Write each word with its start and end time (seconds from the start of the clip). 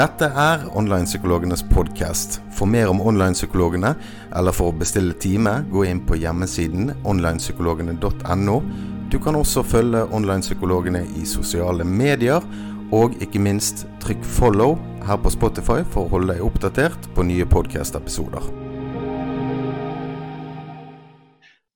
Dette 0.00 0.30
er 0.32 0.62
Onlinepsykologenes 0.78 1.60
podkast. 1.68 2.38
For 2.56 2.64
mer 2.64 2.88
om 2.88 3.02
online-psykologene, 3.04 3.90
eller 4.32 4.54
for 4.56 4.70
å 4.70 4.76
bestille 4.80 5.12
time, 5.20 5.58
gå 5.68 5.82
inn 5.90 6.00
på 6.08 6.16
hjemmesiden 6.16 6.94
onlinepsykologene.no. 7.04 8.54
Du 9.12 9.18
kan 9.20 9.36
også 9.36 9.66
følge 9.66 10.06
online-psykologene 10.08 11.04
i 11.20 11.26
sosiale 11.28 11.84
medier, 11.84 12.40
og 12.96 13.20
ikke 13.20 13.44
minst 13.44 13.84
trykk 14.00 14.24
follow 14.24 14.78
her 15.04 15.20
på 15.20 15.34
Spotify 15.36 15.82
for 15.84 16.06
å 16.06 16.14
holde 16.16 16.32
deg 16.32 16.48
oppdatert 16.48 17.12
på 17.12 17.28
nye 17.28 17.44
podkast-episoder. 17.52 18.69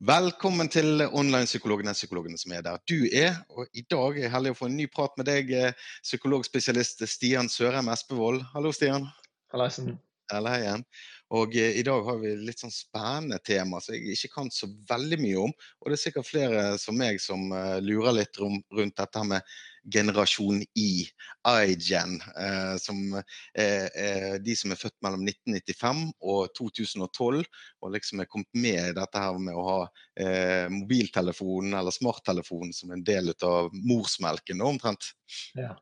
Velkommen 0.04 0.68
til 0.68 1.00
Online-psykologene, 1.16 1.94
psykologene 1.96 2.36
som 2.36 2.52
er 2.52 2.64
der 2.66 2.80
du 2.90 3.06
er. 3.08 3.38
Og 3.56 3.70
I 3.72 3.84
dag 3.88 4.18
er 4.18 4.26
jeg 4.26 4.32
heldig 4.34 4.50
å 4.52 4.56
få 4.58 4.66
en 4.68 4.74
ny 4.76 4.84
prat 4.92 5.14
med 5.16 5.24
deg, 5.30 5.52
eh, 5.56 5.86
psykologspesialist 6.04 7.00
Stian 7.08 7.48
Sørheim 7.48 7.88
Espevold. 7.88 8.42
Hallo, 8.52 8.72
Stian. 8.74 9.06
Hallaisen. 9.54 9.94
Eller 10.34 10.58
igjen. 10.60 10.84
Og 11.32 11.56
eh, 11.56 11.78
I 11.80 11.86
dag 11.88 12.04
har 12.04 12.18
vi 12.20 12.34
litt 12.36 12.60
sånn 12.60 12.74
spennende 12.74 13.38
tema 13.40 13.80
som 13.80 13.96
jeg 13.96 14.18
ikke 14.18 14.34
kan 14.34 14.52
så 14.52 14.68
veldig 14.90 15.20
mye 15.22 15.46
om. 15.46 15.54
Og 15.80 15.88
det 15.88 15.96
er 15.96 16.02
sikkert 16.02 16.28
flere 16.28 16.66
som 16.82 17.00
meg 17.00 17.22
som 17.24 17.48
eh, 17.56 17.78
lurer 17.80 18.18
litt 18.18 18.42
rundt 18.42 18.98
dette 19.00 19.24
med 19.30 19.56
generasjon 19.92 20.62
I, 20.62 21.06
iGen, 21.48 22.16
eh, 22.40 22.74
som 22.80 23.00
er, 23.14 23.88
er 23.92 24.38
de 24.42 24.56
som 24.56 24.72
er 24.72 24.80
født 24.80 24.96
mellom 25.04 25.24
1995 25.26 26.04
og 26.24 26.54
2012, 26.58 27.42
og 27.84 27.94
liksom 27.94 28.22
er 28.22 28.30
kommet 28.30 28.50
med 28.56 28.80
i 28.90 28.96
dette 28.96 29.24
her 29.24 29.40
med 29.42 29.56
å 29.58 29.66
ha 29.68 29.80
eh, 30.20 30.66
mobiltelefonen 30.72 31.76
eller 31.78 31.94
smarttelefonen 31.94 32.72
som 32.76 32.94
en 32.94 33.04
del 33.04 33.34
av 33.44 33.74
morsmelken, 33.74 34.64
omtrent. 34.64 35.12
Ja. 35.58 35.74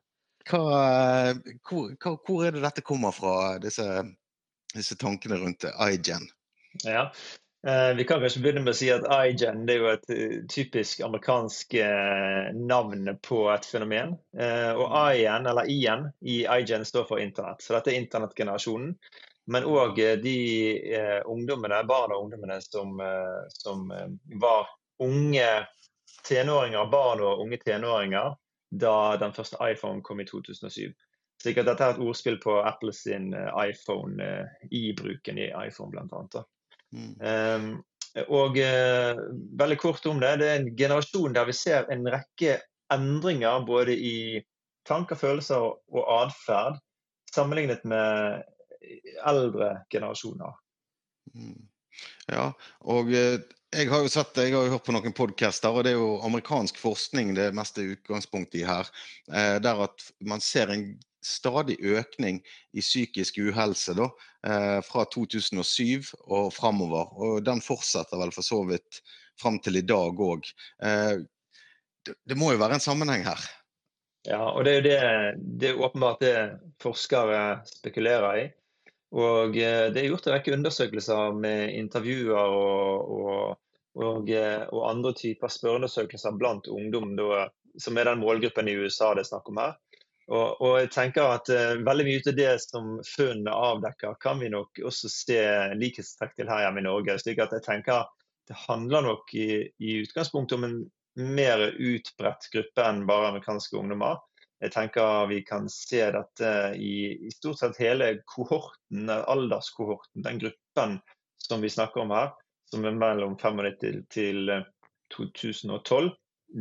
Hva, 0.48 1.34
hvor, 1.68 1.92
hvor, 2.26 2.46
er 2.46 2.56
det 2.56 2.64
dette 2.64 2.82
kommer 2.86 3.14
fra, 3.14 3.58
disse, 3.62 3.86
disse 4.74 4.98
tankene 4.98 5.38
rundt 5.38 5.68
iGen? 5.86 6.26
Ja, 6.82 7.10
Eh, 7.66 7.94
vi 7.94 8.04
kan 8.04 8.20
kanskje 8.20 8.40
begynne 8.42 8.64
med 8.64 8.74
å 8.74 8.74
si 8.74 8.88
at 8.90 9.04
iGen 9.06 9.60
det 9.68 9.76
er 9.76 9.82
jo 9.84 9.90
et 9.92 10.08
uh, 10.10 10.38
typisk 10.50 11.02
amerikansk 11.06 11.76
uh, 11.78 12.48
navn 12.58 13.12
på 13.22 13.44
et 13.52 13.68
fenomen. 13.70 14.16
Uh, 14.34 14.72
og 14.82 14.96
IN, 15.14 15.46
eller 15.46 15.70
IN, 15.70 16.08
i 16.26 16.40
iGen 16.42 16.82
står 16.86 17.06
for 17.06 17.22
internett. 17.22 17.62
Så 17.62 17.76
dette 17.76 17.92
er 17.92 18.00
internettgenerasjonen. 18.00 18.96
Men 19.52 19.66
òg 19.66 19.96
de 20.22 20.34
ungdommene, 21.26 21.80
barn 21.90 22.12
og 22.14 22.28
ungdommene 22.28 22.60
som, 22.62 22.92
som 23.50 23.88
var 24.38 24.68
unge 25.02 25.48
tenåringer, 26.28 26.86
barn 26.92 27.24
og 27.26 27.42
unge 27.42 27.58
tenåringer 27.64 28.36
da 28.70 28.94
den 29.18 29.34
første 29.34 29.58
iPhone 29.66 29.98
kom 30.06 30.22
i 30.22 30.28
2007. 30.30 30.94
Slik 31.42 31.58
at 31.58 31.66
dette 31.66 31.88
er 31.88 31.96
et 31.96 32.06
ordspill 32.06 32.38
på 32.38 32.54
Apples 32.62 33.02
iPhone, 33.10 34.30
i 34.70 34.84
bruken 34.94 35.42
i 35.42 35.50
iPhone 35.66 35.90
blant 35.90 36.14
bl.a. 36.14 36.46
Mm. 36.92 37.12
Um, 37.20 37.66
og 38.28 38.58
uh, 38.60 39.20
veldig 39.58 39.78
kort 39.80 40.06
om 40.10 40.20
det. 40.20 40.36
Det 40.42 40.48
er 40.48 40.60
en 40.60 40.72
generasjon 40.76 41.36
der 41.36 41.48
vi 41.48 41.56
ser 41.56 41.88
en 41.92 42.04
rekke 42.12 42.58
endringer 42.92 43.64
både 43.66 43.96
i 43.96 44.16
tanker, 44.88 45.16
følelser 45.16 45.70
og 45.72 46.02
atferd 46.20 46.80
sammenlignet 47.32 47.84
med 47.88 48.42
eldre 49.24 49.76
generasjoner. 49.92 50.52
Mm. 51.32 51.60
Ja, 52.28 52.50
og 52.80 53.12
uh, 53.12 53.38
jeg 53.72 53.88
har 53.88 54.02
jo 54.04 54.10
sett, 54.12 54.36
jeg 54.36 54.52
har 54.52 54.66
jo 54.66 54.74
hørt 54.74 54.84
på 54.84 54.92
noen 54.92 55.14
podcaster, 55.16 55.72
og 55.72 55.86
det 55.86 55.94
er 55.94 56.00
jo 56.00 56.18
amerikansk 56.26 56.76
forskning 56.80 57.32
det 57.38 57.48
meste 57.56 57.86
utgangspunktet 57.94 58.60
i 58.60 58.66
her. 58.68 58.90
Eh, 59.32 59.56
der 59.64 59.80
at 59.86 60.04
man 60.28 60.44
ser 60.44 60.74
en 60.74 60.84
stadig 61.26 61.78
økning 61.80 62.40
i 62.72 62.82
psykisk 62.82 63.38
uhelse 63.42 63.94
da, 63.98 64.08
eh, 64.46 64.78
fra 64.86 65.04
2007 65.14 66.12
og 66.26 66.52
framover. 66.54 67.12
Og 67.16 67.42
den 67.46 67.62
fortsetter 67.64 68.20
vel 68.20 68.34
for 68.34 68.46
så 68.46 68.62
vidt 68.68 69.02
fram 69.40 69.58
til 69.62 69.80
i 69.80 69.86
dag 69.86 70.18
òg. 70.18 70.48
Eh, 70.82 71.22
det, 72.06 72.38
må 72.38 72.52
jo 72.52 72.62
være 72.62 72.78
en 72.78 72.84
sammenheng 72.84 73.24
her? 73.26 73.42
Ja, 74.26 74.42
og 74.52 74.64
det 74.64 74.72
er 74.72 74.78
jo 74.78 74.86
det, 74.86 74.98
det 75.60 75.70
er 75.70 75.82
åpenbart 75.82 76.22
det 76.22 76.36
forskere 76.82 77.62
spekulerer 77.66 78.42
i. 78.42 78.44
Og 79.12 79.58
eh, 79.60 79.88
det 79.92 80.02
er 80.02 80.08
gjort 80.08 80.28
en 80.28 80.36
rekke 80.36 80.54
undersøkelser 80.56 81.34
med 81.36 81.74
intervjuer 81.76 82.56
og, 82.56 83.10
og, 83.16 83.58
og, 83.98 84.30
og 84.72 84.84
andre 84.88 85.12
typer 85.18 85.52
spørreundersøkelser 85.52 86.38
blant 86.38 86.70
ungdom, 86.72 87.16
da, 87.18 87.48
som 87.80 87.98
er 87.98 88.08
den 88.08 88.22
målgruppen 88.22 88.70
i 88.70 88.76
USA 88.80 89.12
det 89.14 89.26
er 89.26 89.32
snakk 89.34 89.50
om 89.52 89.60
her. 89.60 89.76
Og, 90.30 90.60
og, 90.62 90.74
jeg 90.78 90.90
tenker 90.94 91.34
at 91.34 91.50
uh, 91.50 91.82
Veldig 91.82 92.04
mye 92.06 92.22
av 92.30 92.36
det 92.38 92.52
som 92.62 92.96
funn 93.06 93.46
avdekker, 93.50 94.14
kan 94.22 94.38
vi 94.40 94.50
nok 94.52 94.78
også 94.86 95.10
se 95.10 95.40
likhetstrekk 95.76 96.36
til 96.38 96.50
her 96.50 96.66
hjemme 96.66 96.82
i 96.82 96.86
Norge. 96.86 97.18
slik 97.18 97.42
at 97.42 97.54
jeg 97.56 97.66
tenker 97.66 98.06
Det 98.48 98.58
handler 98.68 99.06
nok 99.08 99.34
i, 99.34 99.66
i 99.82 100.02
utgangspunktet 100.02 100.58
om 100.58 100.68
en 100.68 100.78
mer 101.16 101.60
utbredt 101.76 102.48
gruppe 102.52 102.84
enn 102.86 103.02
bare 103.06 103.32
amerikanske 103.32 103.76
ungdommer. 103.76 104.22
Jeg 104.62 104.72
tenker 104.76 105.26
Vi 105.28 105.42
kan 105.46 105.66
se 105.70 106.04
dette 106.14 106.52
i, 106.78 107.18
i 107.26 107.30
stort 107.34 107.58
sett 107.58 107.80
hele 107.82 108.14
kohorten, 108.30 109.10
alderskohorten, 109.10 110.22
den 110.22 110.38
gruppen 110.38 111.00
som 111.42 111.60
vi 111.60 111.70
snakker 111.70 112.04
om 112.04 112.14
her, 112.14 112.30
som 112.70 112.84
er 112.86 112.94
mellom 112.96 113.34
95 113.36 114.04
til 114.14 114.52
2012. 115.16 116.06
Eh, 116.06 116.12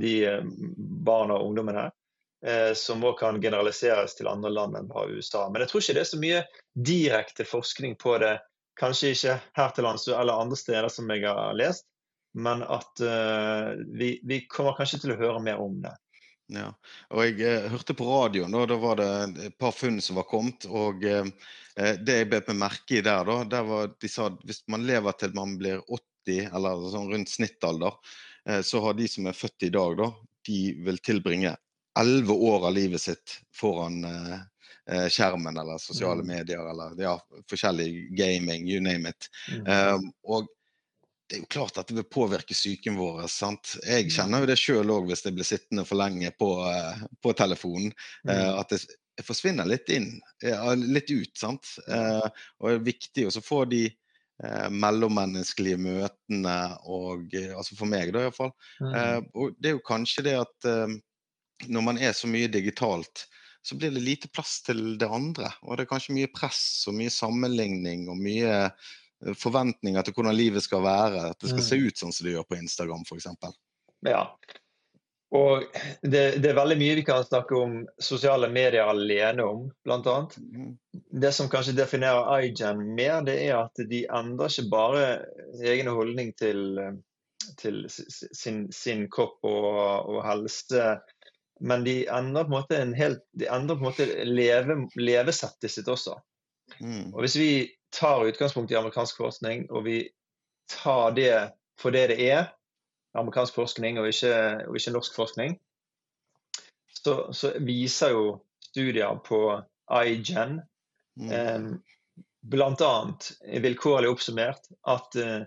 de 0.01 0.13
eh, 0.25 0.43
barna 1.05 1.37
og 1.37 1.51
ungdommene 1.51 1.85
eh, 1.89 1.97
som 2.73 3.03
òg 3.05 3.19
kan 3.19 3.35
generaliseres 3.37 4.15
til 4.17 4.25
andre 4.31 4.49
land 4.49 4.73
enn 4.73 4.87
bare 4.89 5.13
USA. 5.13 5.43
Men 5.51 5.61
jeg 5.61 5.69
tror 5.69 5.83
ikke 5.83 5.93
det 5.93 6.01
er 6.01 6.09
så 6.09 6.19
mye 6.21 6.39
direkte 6.89 7.45
forskning 7.45 7.93
på 8.01 8.15
det, 8.23 8.31
kanskje 8.81 9.13
ikke 9.13 9.37
her 9.57 9.73
til 9.75 9.85
lands 9.85 10.07
eller 10.09 10.41
andre 10.41 10.57
steder 10.57 10.89
som 10.89 11.09
jeg 11.13 11.27
har 11.27 11.53
lest, 11.57 11.85
men 12.33 12.63
at 12.63 13.03
uh, 13.03 13.75
vi, 13.97 14.15
vi, 14.23 14.45
kommer 14.51 14.77
kanskje 14.77 15.03
til 15.03 15.15
å 15.15 15.19
høre 15.19 15.43
mer 15.43 15.61
om 15.61 15.81
det. 15.83 15.93
Ja, 16.51 16.67
og 17.15 17.23
Jeg 17.23 17.39
eh, 17.47 17.67
hørte 17.71 17.95
på 17.95 18.03
radioen, 18.09 18.51
da, 18.51 18.65
da 18.67 18.75
var 18.75 18.97
det 18.99 19.11
et 19.47 19.53
par 19.59 19.71
funn 19.71 20.01
som 20.03 20.17
var 20.19 20.25
kommet. 20.27 20.65
og 20.67 21.05
eh, 21.07 21.29
eh 21.79 21.93
Det 21.95 22.17
jeg 22.17 22.29
bet 22.33 22.49
meg 22.51 22.59
merke 22.65 22.97
i 22.97 23.03
der, 23.05 23.23
da, 23.23 23.37
der 23.47 23.63
var 23.63 23.93
de 23.95 24.09
sa 24.11 24.27
at 24.27 24.41
hvis 24.43 24.59
man 24.67 24.83
lever 24.83 25.15
til 25.15 25.31
man 25.37 25.55
blir 25.61 25.79
80, 25.87 26.49
eller 26.51 26.83
sånn 26.91 27.07
rundt 27.13 27.31
snittalder, 27.31 27.95
eh, 28.49 28.59
så 28.67 28.83
har 28.83 28.99
de 28.99 29.07
som 29.07 29.31
er 29.31 29.37
født 29.37 29.69
i 29.69 29.71
dag, 29.71 29.95
da, 30.01 30.09
de 30.49 30.59
vil 30.83 30.99
tilbringe 30.99 31.55
elleve 31.99 32.33
år 32.33 32.67
av 32.67 32.73
livet 32.73 33.01
sitt 33.01 33.37
foran 33.55 34.03
eh, 34.05 34.39
eh, 34.91 35.07
skjermen 35.09 35.57
eller 35.57 35.77
sosiale 35.77 36.23
mm. 36.23 36.27
medier 36.27 36.69
eller 36.71 36.95
ja, 37.01 37.17
forskjellig 37.49 38.17
gaming, 38.17 38.67
you 38.67 38.81
name 38.81 39.09
it. 39.09 39.29
Um, 39.67 40.11
og 40.23 40.47
det 41.31 41.37
er 41.37 41.43
jo 41.45 41.51
klart 41.53 41.77
at 41.79 41.87
det 41.87 41.95
vil 41.95 42.09
påvirke 42.11 42.55
psyken 42.55 42.97
vår. 42.99 43.23
sant? 43.31 43.77
Jeg 43.85 44.09
mm. 44.09 44.13
kjenner 44.17 44.43
jo 44.43 44.49
det 44.49 44.57
sjøl 44.59 44.91
òg 44.91 45.07
hvis 45.07 45.23
jeg 45.23 45.37
blir 45.37 45.47
sittende 45.47 45.85
for 45.87 45.99
lenge 46.01 46.31
på, 46.35 46.49
uh, 46.67 47.05
på 47.23 47.31
telefonen. 47.39 47.93
Uh, 48.27 48.59
at 48.59 48.73
det, 48.73 48.83
forsvinner 49.23 49.67
litt 49.69 49.87
inn, 49.93 50.15
uh, 50.47 50.73
litt 50.75 51.11
ut. 51.11 51.31
sant? 51.37 51.75
og 51.87 52.67
det 52.67 52.75
er 52.75 52.87
viktig 52.87 53.27
å 53.29 53.43
få 53.43 53.65
de 53.69 53.85
mellommenneskelige 54.73 55.77
møtene, 55.77 56.55
og, 56.89 57.27
altså 57.53 57.75
for 57.77 57.85
meg 57.85 58.09
da 58.09 58.23
iallfall. 58.25 58.49
Uh, 58.81 59.21
og 59.37 59.53
det 59.61 59.69
er 59.69 59.75
jo 59.75 59.83
kanskje 59.85 60.23
det 60.25 60.33
at 60.39 60.69
når 61.67 61.85
man 61.85 61.99
er 62.01 62.15
så 62.17 62.29
mye 62.31 62.49
digitalt, 62.51 63.27
så 63.61 63.75
blir 63.77 63.91
det 63.91 64.01
lite 64.01 64.29
plass 64.33 64.61
til 64.65 64.97
det 64.97 65.09
andre. 65.09 65.51
Og 65.61 65.77
det 65.77 65.85
er 65.85 65.91
kanskje 65.91 66.15
mye 66.17 66.31
press 66.33 66.87
og 66.89 66.97
mye 66.97 67.13
sammenligning 67.13 68.07
og 68.09 68.17
mye 68.17 68.55
eh, 68.65 69.35
forventninger 69.37 70.05
til 70.05 70.17
hvordan 70.17 70.37
livet 70.37 70.65
skal 70.65 70.81
være. 70.85 71.27
At 71.31 71.43
det 71.43 71.53
skal 71.53 71.67
se 71.67 71.77
mm. 71.77 71.85
ut 71.85 72.01
sånn 72.01 72.15
som 72.15 72.27
det 72.27 72.35
gjør 72.35 72.49
på 72.49 72.57
Instagram 72.57 73.05
f.eks. 73.05 73.29
Ja. 74.07 74.23
Og 75.31 75.63
det, 76.01 76.23
det, 76.43 76.49
er 76.49 76.57
veldig 76.57 76.75
mye 76.81 76.95
vi 76.97 77.05
kan 77.07 77.23
snakke 77.23 77.55
om 77.55 77.77
sosiale 78.03 78.49
medier 78.51 78.89
alene 78.91 79.45
om, 79.47 79.69
bl.a. 79.85 80.17
Mm. 80.41 80.73
Det 81.23 81.31
som 81.31 81.47
kanskje 81.51 81.77
definerer 81.77 82.49
iGen 82.49 82.81
mer, 82.97 83.21
det 83.23 83.37
er 83.45 83.61
at 83.61 83.79
de 83.87 84.03
endrer 84.11 84.51
ikke 84.51 84.73
bare 84.73 85.05
egen 85.61 85.87
holdning 85.93 86.33
til, 86.41 86.81
til 87.61 87.85
sin, 87.87 88.65
sin 88.75 89.05
kropp 89.13 89.39
og, 89.47 90.11
og 90.11 90.19
helse 90.25 90.97
men 91.61 91.83
de 91.85 91.95
endrer 92.09 92.43
på 92.43 92.49
en 92.49 92.57
måte, 92.57 92.77
en 92.81 92.93
helt, 92.97 93.21
på 93.37 93.73
en 93.75 93.83
måte 93.83 94.07
leve, 94.25 94.77
levesettet 94.97 95.71
sitt 95.71 95.89
også. 95.91 96.15
Mm. 96.79 97.11
Og 97.13 97.21
Hvis 97.21 97.37
vi 97.37 97.51
tar 97.93 98.25
utgangspunkt 98.25 98.71
i 98.71 98.79
amerikansk 98.79 99.19
forskning, 99.21 99.67
og 99.69 99.85
vi 99.85 99.99
tar 100.71 101.11
det 101.17 101.35
for 101.81 101.93
det 101.93 102.07
det 102.13 102.19
er, 102.31 102.49
amerikansk 103.17 103.57
forskning 103.59 103.99
og 103.99 104.09
ikke, 104.09 104.33
og 104.67 104.77
ikke 104.79 104.95
norsk 104.95 105.15
forskning, 105.15 105.57
så, 107.01 107.15
så, 107.33 107.53
viser 107.65 108.13
jo 108.13 108.25
studier 108.61 109.17
på 109.25 109.41
iGen 110.05 110.61
mm. 111.19 111.31
eh, 111.33 111.65
bl.a. 112.41 112.93
vilkårlig 113.61 114.09
oppsummert 114.09 114.69
at 114.89 115.17
eh, 115.19 115.43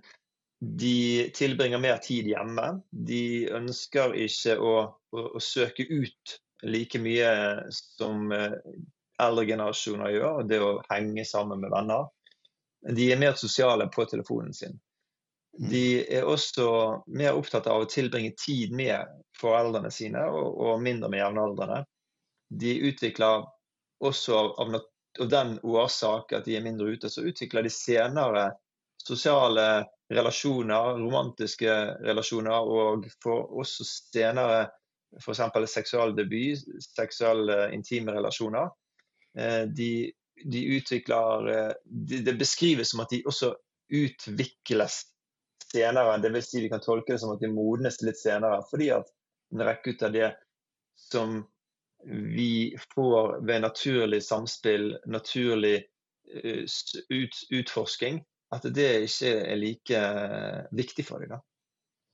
de 0.59 1.31
tilbringer 1.35 1.81
mer 1.83 1.99
tid 2.03 2.29
hjemme. 2.31 2.67
De 2.91 3.49
ønsker 3.55 4.15
ikke 4.27 4.59
å, 4.59 4.75
å, 5.15 5.29
å 5.39 5.43
søke 5.43 5.87
ut 5.89 6.39
like 6.65 6.99
mye 7.01 7.31
som 7.71 8.33
eh, 8.33 8.59
eldre 9.23 9.47
generasjoner 9.47 10.15
gjør, 10.17 10.43
det 10.49 10.61
å 10.63 10.75
henge 10.91 11.25
sammen 11.29 11.63
med 11.63 11.73
venner. 11.75 12.09
De 12.95 13.07
er 13.13 13.21
mer 13.21 13.37
sosiale 13.41 13.87
på 13.93 14.05
telefonen 14.11 14.55
sin. 14.57 14.75
Mm. 15.61 15.69
De 15.71 15.87
er 16.19 16.27
også 16.27 16.67
mer 17.07 17.37
opptatt 17.39 17.69
av 17.71 17.85
å 17.85 17.91
tilbringe 17.91 18.35
tid 18.41 18.75
med 18.75 19.07
foreldrene 19.39 19.93
sine 19.95 20.25
og, 20.27 20.59
og 20.59 20.83
mindre 20.83 21.11
med 21.13 21.23
jevnaldrende. 21.23 21.85
De 22.51 22.75
utvikler 22.91 23.47
også 24.05 24.37
av, 24.37 24.51
av, 24.61 24.75
av, 25.21 25.29
den 25.31 25.57
årsak 25.63 26.35
at 26.35 26.49
de 26.49 26.59
er 26.59 26.65
mindre 26.65 26.91
ute, 26.91 27.11
så 27.11 27.25
utvikler 27.25 27.65
de 27.65 27.73
senere 27.73 28.49
sosiale 29.05 29.85
relasjoner, 30.13 30.99
romantiske 30.99 31.73
relasjoner, 32.05 32.67
og 32.67 33.07
får 33.23 33.55
også 33.63 33.87
senere 33.89 34.67
f.eks. 35.21 35.73
seksuell 35.73 36.15
debut, 36.17 36.61
seksuelle 36.83 37.69
intime 37.75 38.13
relasjoner. 38.13 38.71
Eh, 39.39 39.63
de, 39.63 40.13
de 40.45 40.65
utvikler 40.77 41.49
eh, 41.51 41.73
de, 41.85 42.21
Det 42.27 42.37
beskrives 42.39 42.91
som 42.91 43.03
at 43.05 43.11
de 43.11 43.23
også 43.27 43.55
utvikles 43.95 45.01
senere. 45.73 46.19
Dvs. 46.23 46.51
Si 46.51 46.63
vi 46.63 46.71
kan 46.73 46.83
tolke 46.83 47.15
det 47.15 47.21
som 47.23 47.35
at 47.35 47.43
de 47.43 47.53
modnes 47.53 48.01
litt 48.03 48.21
senere. 48.21 48.63
Fordi 48.71 48.91
at 48.97 49.11
en 49.55 49.67
rekke 49.67 49.95
ut 49.95 50.07
av 50.07 50.15
det 50.15 50.31
som 50.99 51.43
vi 52.05 52.77
får 52.95 53.47
ved 53.47 53.65
naturlig 53.65 54.23
samspill, 54.25 54.93
naturlig 55.07 55.77
eh, 56.35 56.65
ut, 57.09 57.43
utforsking, 57.51 58.23
at 58.55 58.67
det 58.77 58.91
ikke 59.09 59.31
er 59.41 59.59
like 59.59 60.01
viktig 60.77 61.07
for 61.09 61.25
dem. 61.25 61.41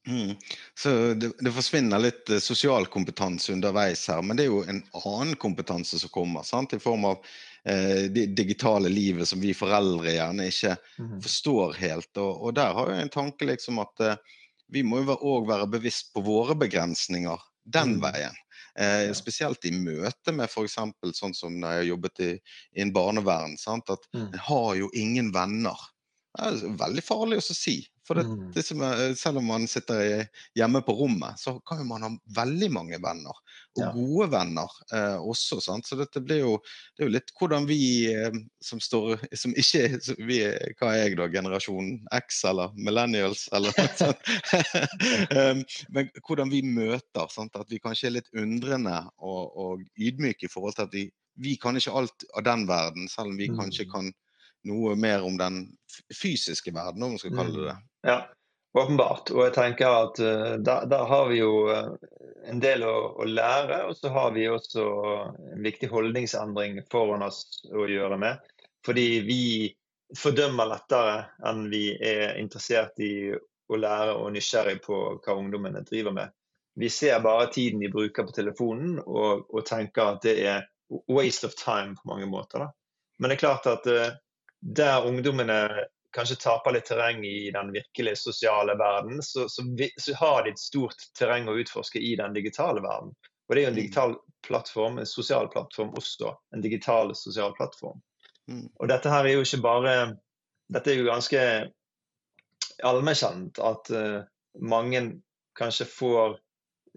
Mm. 0.09 0.37
Så 0.79 1.15
det, 1.15 1.33
det, 1.39 1.53
forsvinner 1.53 2.01
litt 2.01 2.31
eh, 2.31 2.41
sosial 2.41 2.87
kompetanse 2.87 3.53
underveis 3.53 4.07
her, 4.09 4.23
men 4.23 4.39
det 4.39 4.47
er 4.47 4.53
jo 4.53 4.63
en 4.65 4.83
annen 5.05 5.37
kompetanse 5.41 6.01
som 6.01 6.13
kommer. 6.13 6.47
Sant? 6.47 6.73
I 6.73 6.81
form 6.81 7.05
av 7.11 7.19
eh, 7.65 8.09
det 8.13 8.31
digitale 8.39 8.89
livet 8.89 9.29
som 9.29 9.43
vi 9.43 9.53
foreldre 9.57 10.17
gjerne 10.17 10.49
ikke 10.49 10.77
mm. 10.99 11.17
forstår 11.23 11.77
helt. 11.83 12.11
Og, 12.17 12.33
og, 12.33 12.55
der 12.57 12.73
har 12.77 12.93
jeg 12.95 13.07
en 13.07 13.17
tanke 13.21 13.49
liksom 13.51 13.83
at 13.85 14.07
eh, 14.07 14.39
vi 14.73 14.85
må 14.87 15.03
jo 15.03 15.19
òg 15.19 15.49
være 15.51 15.69
bevisst 15.77 16.15
på 16.15 16.25
våre 16.25 16.57
begrensninger 16.59 17.49
den 17.69 17.99
mm. 17.99 18.03
veien. 18.05 18.41
Eh. 18.81 19.13
Spesielt 19.17 19.65
i 19.69 19.75
møte 19.75 20.33
med 20.33 20.49
f.eks. 20.49 20.79
sånn 21.19 21.35
som 21.37 21.57
når 21.61 21.75
jeg 21.75 21.83
har 21.83 21.89
jobbet 21.91 22.23
i, 22.25 22.33
i 22.77 22.85
en 22.85 22.93
barnevern. 22.95 23.57
Sant? 23.61 23.91
At 23.93 24.07
mm. 24.15 24.29
en 24.29 24.45
har 24.49 24.75
jo 24.81 24.91
ingen 24.97 25.33
venner. 25.35 25.89
Det 26.31 26.47
er 26.47 26.77
veldig 26.79 27.03
farlig 27.03 27.41
å 27.41 27.43
si. 27.43 27.81
For 28.07 28.19
det, 28.19 28.25
mm. 28.27 28.39
det 28.55 28.63
er, 28.87 29.13
selv 29.19 29.39
om 29.39 29.49
man 29.51 29.65
sitter 29.71 30.25
hjemme 30.59 30.81
på 30.83 30.95
rommet, 30.99 31.39
så 31.39 31.57
kan 31.67 31.83
man 31.87 32.03
ha 32.03 32.11
veldig 32.35 32.69
mange 32.75 32.99
venner. 33.03 33.37
Og 33.79 33.83
ja. 33.83 33.91
gode 33.95 34.29
venner 34.33 34.73
eh, 34.95 35.19
også. 35.19 35.61
Sant? 35.63 35.87
Så 35.87 35.99
dette 35.99 36.23
blir 36.23 36.41
jo, 36.43 36.57
det 36.97 37.05
er 37.05 37.11
jo 37.11 37.15
litt 37.15 37.31
hvordan 37.39 37.69
vi 37.69 37.81
eh, 38.11 38.35
som 38.67 38.83
står 38.83 39.23
som 39.39 39.55
ikke 39.59 40.01
vi, 40.27 40.41
Hva 40.81 40.93
er 40.95 41.05
jeg 41.05 41.21
da? 41.21 41.29
Generasjon 41.31 41.93
X 42.19 42.41
eller 42.51 42.75
millennials 42.79 43.47
eller 43.55 43.75
noe 43.79 43.93
sånt. 43.99 44.33
um, 45.35 45.63
men 45.95 46.11
hvordan 46.27 46.51
vi 46.51 46.65
møter. 46.67 47.31
Sant? 47.31 47.59
At 47.59 47.71
vi 47.71 47.83
kanskje 47.83 48.11
er 48.11 48.19
litt 48.21 48.35
undrende 48.39 49.05
og, 49.19 49.55
og 49.55 49.87
ydmyke 49.99 50.47
i 50.47 50.51
forhold 50.51 50.79
til 50.79 50.87
at 50.87 50.99
vi, 50.99 51.07
vi 51.43 51.55
kan 51.63 51.79
ikke 51.79 51.95
alt 51.95 52.27
av 52.35 52.47
den 52.47 52.67
verden, 52.71 53.07
selv 53.11 53.35
om 53.35 53.39
vi 53.39 53.51
mm. 53.51 53.63
kanskje 53.63 53.87
kan 53.91 54.11
noe 54.69 54.97
mer 54.97 55.25
om 55.25 55.39
den 55.41 55.63
fysiske 56.23 56.73
verden, 56.75 57.03
om 57.03 57.15
man 57.15 57.23
skal 57.23 57.37
kalle 57.37 57.57
det 57.57 57.67
det. 57.67 57.77
Mm. 57.77 57.89
Ja, 58.11 58.19
åpenbart. 58.79 59.33
Og 59.35 59.45
jeg 59.47 59.55
tenker 59.57 59.97
at 60.07 60.23
uh, 60.23 60.55
der, 60.61 60.87
der, 60.91 61.05
har 61.11 61.29
vi 61.31 61.41
jo 61.41 61.53
uh, 61.71 61.95
en 62.49 62.63
del 62.63 62.85
å, 62.87 62.95
å, 63.21 63.29
lære. 63.29 63.83
Og 63.89 63.97
så 63.99 64.13
har 64.15 64.33
vi 64.37 64.49
også 64.51 64.87
en 65.55 65.65
viktig 65.65 65.91
holdningsendring 65.93 66.81
foran 66.93 67.27
oss 67.27 67.45
å 67.73 67.89
gjøre 67.91 68.21
med. 68.21 68.41
Fordi 68.87 69.09
vi 69.27 69.43
fordømmer 70.19 70.67
lettere 70.73 71.17
enn 71.47 71.69
vi 71.71 71.93
er 71.95 72.39
interessert 72.41 72.99
i 73.05 73.31
å 73.71 73.79
lære 73.79 74.17
og 74.19 74.33
nysgjerrig 74.35 74.81
på 74.83 74.97
hva 75.23 75.37
ungdommene 75.39 75.85
driver 75.87 76.15
med. 76.17 76.33
Vi 76.81 76.89
ser 76.91 77.21
bare 77.23 77.51
tiden 77.53 77.83
de 77.83 77.91
bruker 77.93 78.27
på 78.27 78.35
telefonen 78.35 78.99
og, 79.05 79.47
og 79.51 79.67
tenker 79.67 80.15
at 80.15 80.25
det 80.25 80.37
er 80.47 80.67
waste 81.11 81.47
of 81.47 81.55
time 81.59 81.95
på 81.99 82.11
mange 82.11 82.27
måter. 82.31 82.65
Da. 82.65 82.71
Men 83.19 83.31
det 83.31 83.37
er 83.37 83.45
klart 83.45 83.69
at 83.71 83.87
uh, 83.87 84.11
der 84.61 85.07
ungdommene 85.07 85.61
kanskje 86.13 86.37
taper 86.43 86.75
litt 86.75 86.89
terreng 86.91 87.25
i 87.25 87.51
den 87.55 87.73
virkelige 87.73 88.17
sosiale 88.17 88.75
verden, 88.79 89.23
så, 89.23 89.49
så, 89.49 89.63
så, 89.97 90.15
har 90.19 90.45
de 90.45 90.55
et 90.55 90.59
stort 90.59 91.07
terreng 91.19 91.49
å 91.49 91.57
utforske 91.61 92.03
i 92.03 92.17
den 92.19 92.35
digitale 92.35 92.83
verden. 92.83 93.15
Og 93.49 93.55
det 93.55 93.63
er 93.63 93.67
jo 93.67 93.71
en 93.71 93.77
mm. 93.77 93.83
digital 93.83 94.17
plattform, 94.47 94.99
en 94.99 95.07
sosial 95.07 95.49
plattform 95.53 95.95
også. 95.99 96.35
En 96.55 96.63
digital 96.63 97.15
sosial 97.17 97.55
plattform. 97.57 98.03
Mm. 98.51 98.67
Og 98.79 98.91
dette 98.91 99.13
her 99.13 99.27
er 99.27 99.39
jo 99.39 99.47
ikke 99.47 99.63
bare 99.65 99.95
Dette 100.71 100.93
er 100.93 101.01
jo 101.01 101.09
ganske 101.09 101.41
allmennkjent 102.87 103.59
at 103.67 103.89
uh, 103.91 104.21
mange 104.63 105.01
kanskje 105.59 105.87
får 105.91 106.37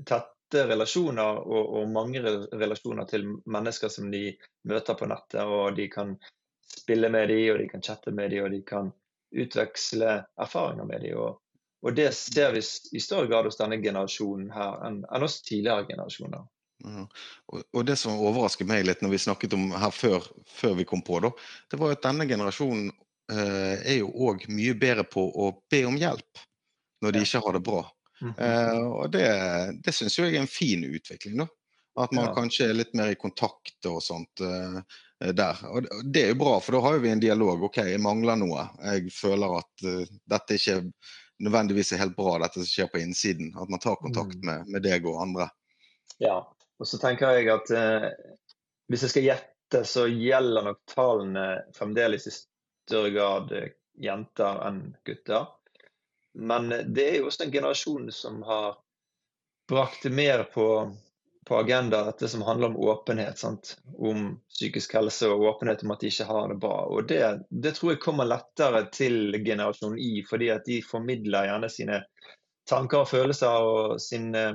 tette 0.05 0.61
relasjoner 0.69 1.39
og, 1.41 1.71
og, 1.79 1.87
mange 1.89 2.21
relasjoner 2.21 3.09
til 3.09 3.25
mennesker 3.49 3.89
som 3.89 4.11
de 4.13 4.27
møter 4.69 4.97
på 4.99 5.09
nettet, 5.09 5.41
og 5.41 5.73
de 5.79 5.87
kan 5.89 6.13
spille 6.67 7.09
med 7.09 7.29
dem, 7.29 7.53
og 7.53 7.59
de 7.59 7.69
kan 7.69 7.81
chatte 7.81 8.11
med 8.11 8.31
dem, 8.31 8.45
og 8.45 8.51
de 8.51 8.61
kan 8.67 8.91
utveksle 9.33 10.17
erfaringer 10.41 10.85
med 10.85 11.01
dem. 11.01 11.17
Og, 11.17 11.39
og, 11.83 11.95
det 11.95 12.11
ser 12.15 12.53
vi 12.55 12.63
i 12.91 13.01
større 13.01 13.27
grad 13.27 13.49
hos 13.49 13.59
denne 13.59 13.79
generasjonen 13.83 14.51
her 14.53 14.83
enn, 14.87 15.01
enn 15.09 15.25
hos 15.25 15.41
tidligere 15.45 15.87
generasjoner. 15.89 16.45
Ja. 16.83 17.05
Og, 17.47 17.63
og, 17.71 17.81
Det 17.87 17.95
som 17.99 18.19
overrasket 18.19 18.67
meg 18.67 18.85
litt 18.87 19.03
når 19.03 19.15
vi 19.15 19.23
snakket 19.25 19.55
om 19.57 19.71
her 19.71 19.93
før, 19.95 20.27
før 20.49 20.77
vi 20.79 20.87
kom 20.87 21.03
på, 21.05 21.19
da, 21.23 21.31
det 21.71 21.79
var 21.79 21.95
at 21.95 22.03
denne 22.05 22.27
generasjonen 22.29 22.91
eh, 23.31 23.75
er 23.79 23.99
jo 24.01 24.11
òg 24.27 24.47
mye 24.51 24.75
bedre 24.79 25.05
på 25.07 25.23
å 25.23 25.51
be 25.71 25.83
om 25.87 25.99
hjelp 25.99 26.43
når 27.03 27.15
de 27.15 27.25
ikke 27.25 27.43
har 27.45 27.55
det 27.55 27.63
bra. 27.63 27.83
Mm 28.21 28.33
-hmm. 28.33 28.43
eh, 28.45 28.81
og 28.87 29.11
Det, 29.11 29.27
det 29.83 29.91
syns 29.91 30.19
jeg 30.19 30.35
er 30.35 30.41
en 30.41 30.47
fin 30.47 30.83
utvikling. 30.83 31.37
da. 31.37 31.47
At 31.99 32.11
man 32.11 32.25
ja. 32.25 32.33
kanskje 32.33 32.69
er 32.71 32.77
litt 32.77 32.93
mer 32.97 33.11
i 33.13 33.19
kontakt 33.19 33.85
og 33.89 33.99
sånt. 34.01 34.41
Eh, 34.41 34.79
der. 35.31 35.59
Og 35.69 35.85
det 36.03 36.23
er 36.23 36.31
jo 36.33 36.39
bra, 36.41 36.57
for 36.59 36.75
da 36.75 36.81
har 36.83 36.97
vi 36.99 37.11
en 37.11 37.21
dialog. 37.21 37.63
OK, 37.63 37.77
jeg 37.87 38.01
mangler 38.03 38.35
noe. 38.39 38.65
Jeg 38.83 39.11
føler 39.15 39.57
at 39.59 39.85
uh, 39.87 40.01
dette 40.33 40.57
ikke 40.57 40.79
nødvendigvis 41.43 41.93
er 41.93 42.01
helt 42.03 42.17
bra, 42.17 42.35
dette 42.43 42.59
som 42.59 42.67
skjer 42.67 42.89
på 42.91 42.99
innsiden. 42.99 43.53
At 43.59 43.71
man 43.71 43.79
tar 43.83 44.01
kontakt 44.01 44.35
mm. 44.41 44.45
med, 44.49 44.73
med 44.75 44.83
deg 44.83 45.07
og 45.07 45.21
andre. 45.23 45.47
Ja, 46.19 46.41
og 46.43 46.89
så 46.89 46.99
tenker 47.01 47.37
jeg 47.37 47.51
at 47.53 47.71
uh, 47.71 48.09
hvis 48.91 49.05
jeg 49.07 49.13
skal 49.15 49.27
gjette, 49.29 49.83
så 49.89 50.05
gjelder 50.11 50.67
nok 50.67 50.83
tallene 50.91 51.47
fremdeles 51.73 52.27
i 52.29 52.35
større 52.35 53.13
grad 53.15 53.53
jenter 54.03 54.59
enn 54.67 54.83
gutter. 55.07 55.47
Men 56.33 56.69
det 56.93 57.07
er 57.07 57.19
jo 57.21 57.29
også 57.29 57.45
en 57.45 57.53
generasjon 57.53 58.11
som 58.13 58.41
har 58.45 58.75
brakt 59.69 60.03
det 60.03 60.11
mer 60.13 60.43
på 60.51 60.67
på 61.45 61.57
agenda 61.57 62.03
dette 62.05 62.27
som 62.29 62.41
handler 62.41 62.67
om 62.67 62.77
åpenhet. 62.77 63.37
Sant? 63.39 63.77
Om 63.97 64.39
psykisk 64.49 64.93
helse 64.93 65.29
og 65.31 65.45
åpenhet 65.49 65.83
om 65.83 65.93
at 65.95 66.03
de 66.03 66.11
ikke 66.11 66.27
har 66.29 66.49
det 66.49 66.59
bra. 66.63 66.77
Og 66.87 67.07
det, 67.07 67.21
det 67.49 67.75
tror 67.77 67.93
jeg 67.93 68.03
kommer 68.03 68.29
lettere 68.29 68.85
til 68.95 69.37
generasjon 69.45 69.97
I, 69.99 70.23
fordi 70.29 70.49
at 70.53 70.65
de 70.69 70.81
formidler 70.85 71.49
gjerne 71.49 71.71
sine 71.71 72.01
tanker 72.69 73.03
og 73.03 73.09
følelser 73.11 73.67
og 73.67 74.01
sine, 74.01 74.45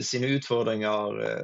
sine 0.00 0.32
utfordringer 0.36 1.22
eh, 1.26 1.42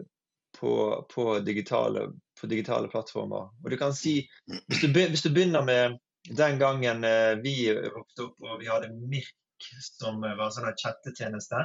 på, 0.58 0.74
på, 1.14 1.30
digitale, 1.46 2.08
på, 2.40 2.50
digitale, 2.50 2.90
plattformer. 2.90 3.50
Og 3.64 3.70
du 3.70 3.78
kan 3.78 3.94
si, 3.94 4.20
hvis 4.66 4.82
du, 4.82 4.90
hvis 4.90 5.22
du 5.22 5.30
begynner 5.30 5.64
med 5.66 5.98
den 6.28 6.58
gangen 6.58 7.04
eh, 7.06 7.34
vi 7.44 7.70
vokste 7.70 8.26
opp 8.26 8.48
og 8.48 8.58
vi 8.62 8.70
hadde 8.70 8.90
Mirk 8.98 9.34
som 9.82 10.20
var 10.22 10.44
en 10.44 10.54
sånn 10.54 10.74
chattetjeneste, 10.78 11.64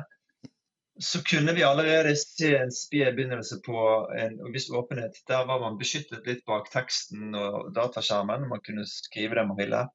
så 1.00 1.24
kunne 1.24 1.54
vi 1.54 1.64
allerede 1.64 2.16
se 2.16 2.56
en 2.56 2.72
sped 2.72 3.16
begynnelse 3.16 3.58
på 3.66 3.78
en 4.18 4.54
viss 4.54 4.70
åpenhet. 4.70 5.24
Der 5.28 5.46
var 5.46 5.60
man 5.60 5.78
beskyttet 5.78 6.28
litt 6.28 6.46
bak 6.46 6.70
teksten 6.74 7.34
og 7.36 7.72
dataskjermen. 7.74 8.48
Man 8.50 8.62
kunne 8.62 8.86
skrive 8.86 9.40
det 9.40 9.48
man 9.50 9.58
ville. 9.58 9.88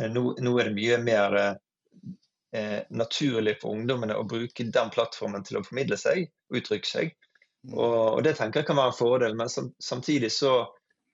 Eh, 0.00 0.10
nå, 0.12 0.34
nå 0.40 0.52
er 0.58 0.68
det 0.68 0.76
mye 0.76 0.98
mer 1.00 1.38
eh, 1.40 2.78
naturlig 2.90 3.56
for 3.62 3.72
ungdommene 3.78 4.18
å 4.18 4.28
bruke 4.28 4.68
den 4.68 4.92
plattformen 4.92 5.44
til 5.48 5.60
å 5.60 5.64
formidle 5.64 5.96
seg 6.00 6.28
og 6.50 6.60
uttrykke 6.60 6.92
seg. 6.92 7.16
Mm. 7.64 7.74
Og, 7.78 7.98
og 8.18 8.22
det 8.26 8.36
tenker 8.36 8.60
jeg 8.60 8.68
kan 8.68 8.80
være 8.80 8.92
en 8.92 9.00
fordel, 9.00 9.36
men 9.38 9.52
sam, 9.52 9.72
samtidig 9.80 10.32
så 10.34 10.56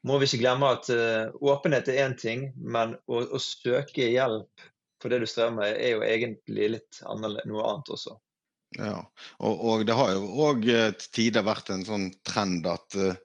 må 0.06 0.18
vi 0.18 0.28
ikke 0.28 0.42
glemme 0.42 0.70
at 0.76 0.86
uh, 0.94 1.34
åpenhet 1.42 1.90
er 1.90 2.04
én 2.06 2.14
ting, 2.18 2.48
men 2.56 2.94
å, 3.10 3.18
å, 3.34 3.40
søke 3.42 4.06
hjelp 4.06 4.66
for 5.02 5.10
det 5.10 5.18
du 5.22 5.26
strever 5.26 5.56
med, 5.56 5.74
er 5.74 5.96
jo 5.96 6.04
egentlig 6.06 6.68
litt 6.76 7.00
noe 7.02 7.66
annet 7.66 7.90
også. 7.94 8.14
Ja, 8.76 8.98
og, 9.38 9.64
og, 9.64 9.84
det 9.88 9.94
har 9.96 10.10
jo 10.12 10.26
òg 10.44 10.66
eh, 10.68 10.90
til 11.00 11.12
tider 11.16 11.46
vært 11.46 11.70
en 11.72 11.86
sånn 11.86 12.10
trend 12.26 12.66
at 12.68 12.96
uh, 13.00 13.16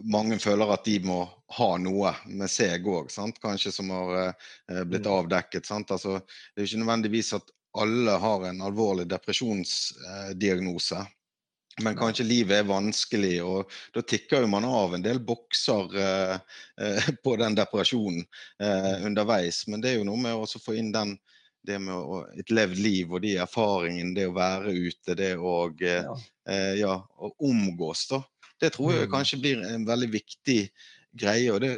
mange 0.00 0.38
føler 0.40 0.72
at 0.72 0.86
de 0.88 0.96
må 1.04 1.18
ha 1.58 1.68
noe 1.82 2.14
med 2.24 2.48
seg 2.48 2.88
òg, 2.88 3.12
kanskje 3.42 3.74
som 3.74 3.92
har 3.92 4.14
uh, 4.16 4.80
blitt 4.88 5.04
mm. 5.04 5.12
avdekket. 5.12 5.68
Sant? 5.68 5.92
Altså, 5.92 6.16
det 6.24 6.62
er 6.62 6.64
jo 6.64 6.70
ikke 6.72 6.82
nødvendigvis 6.86 7.34
at 7.36 7.52
alle 7.78 8.16
har 8.24 8.48
en 8.48 8.64
alvorlig 8.64 9.04
depresjonsdiagnose. 9.12 11.04
Men 11.84 11.94
kanskje 11.94 12.26
livet 12.26 12.56
er 12.56 12.66
vanskelig, 12.66 13.36
og 13.44 13.74
da 13.94 14.02
tikker 14.02 14.42
jo 14.42 14.50
man 14.50 14.66
av 14.66 14.96
en 14.96 15.04
del 15.04 15.20
bokser 15.22 15.92
på 17.24 17.34
den 17.38 17.54
depresjonen 17.54 18.24
eh, 18.58 19.04
underveis. 19.06 19.60
Men 19.70 19.84
det 19.84 19.92
er 19.92 20.00
jo 20.00 20.08
noe 20.08 20.18
med 20.24 20.34
å 20.34 20.48
få 20.58 20.74
inn 20.80 20.90
den, 20.96 21.14
det 21.68 21.78
med 21.84 21.94
å, 21.94 22.22
et 22.40 22.50
levd 22.54 22.80
liv 22.82 23.12
og 23.12 23.22
de 23.24 23.36
erfaringene, 23.44 24.14
det 24.16 24.26
å 24.28 24.36
være 24.36 24.74
ute, 24.74 25.16
det 25.18 25.34
å, 25.36 25.58
eh, 25.84 26.08
ja. 26.08 26.16
Eh, 26.48 26.74
ja, 26.80 26.94
omgås, 27.44 28.06
da. 28.10 28.22
Det 28.58 28.72
tror 28.74 28.94
jeg 28.94 29.06
mm. 29.06 29.12
kanskje 29.12 29.40
blir 29.42 29.60
en 29.68 29.84
veldig 29.86 30.08
viktig 30.16 30.62
greie. 31.18 31.52
og 31.52 31.62
det 31.64 31.76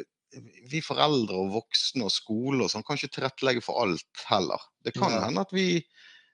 vi 0.70 0.78
foreldre 0.78 1.34
og 1.34 1.56
voksne 1.56 2.04
og 2.06 2.12
skole 2.14 2.62
og 2.62 2.70
sånn 2.70 2.84
kan 2.86 2.94
ikke 2.94 3.16
tilrettelegge 3.16 3.64
for 3.66 3.82
alt 3.82 4.20
heller. 4.28 4.62
Det 4.86 4.92
kan 4.94 5.10
ja. 5.10 5.24
hende 5.24 5.42
at 5.42 5.50
vi 5.50 5.82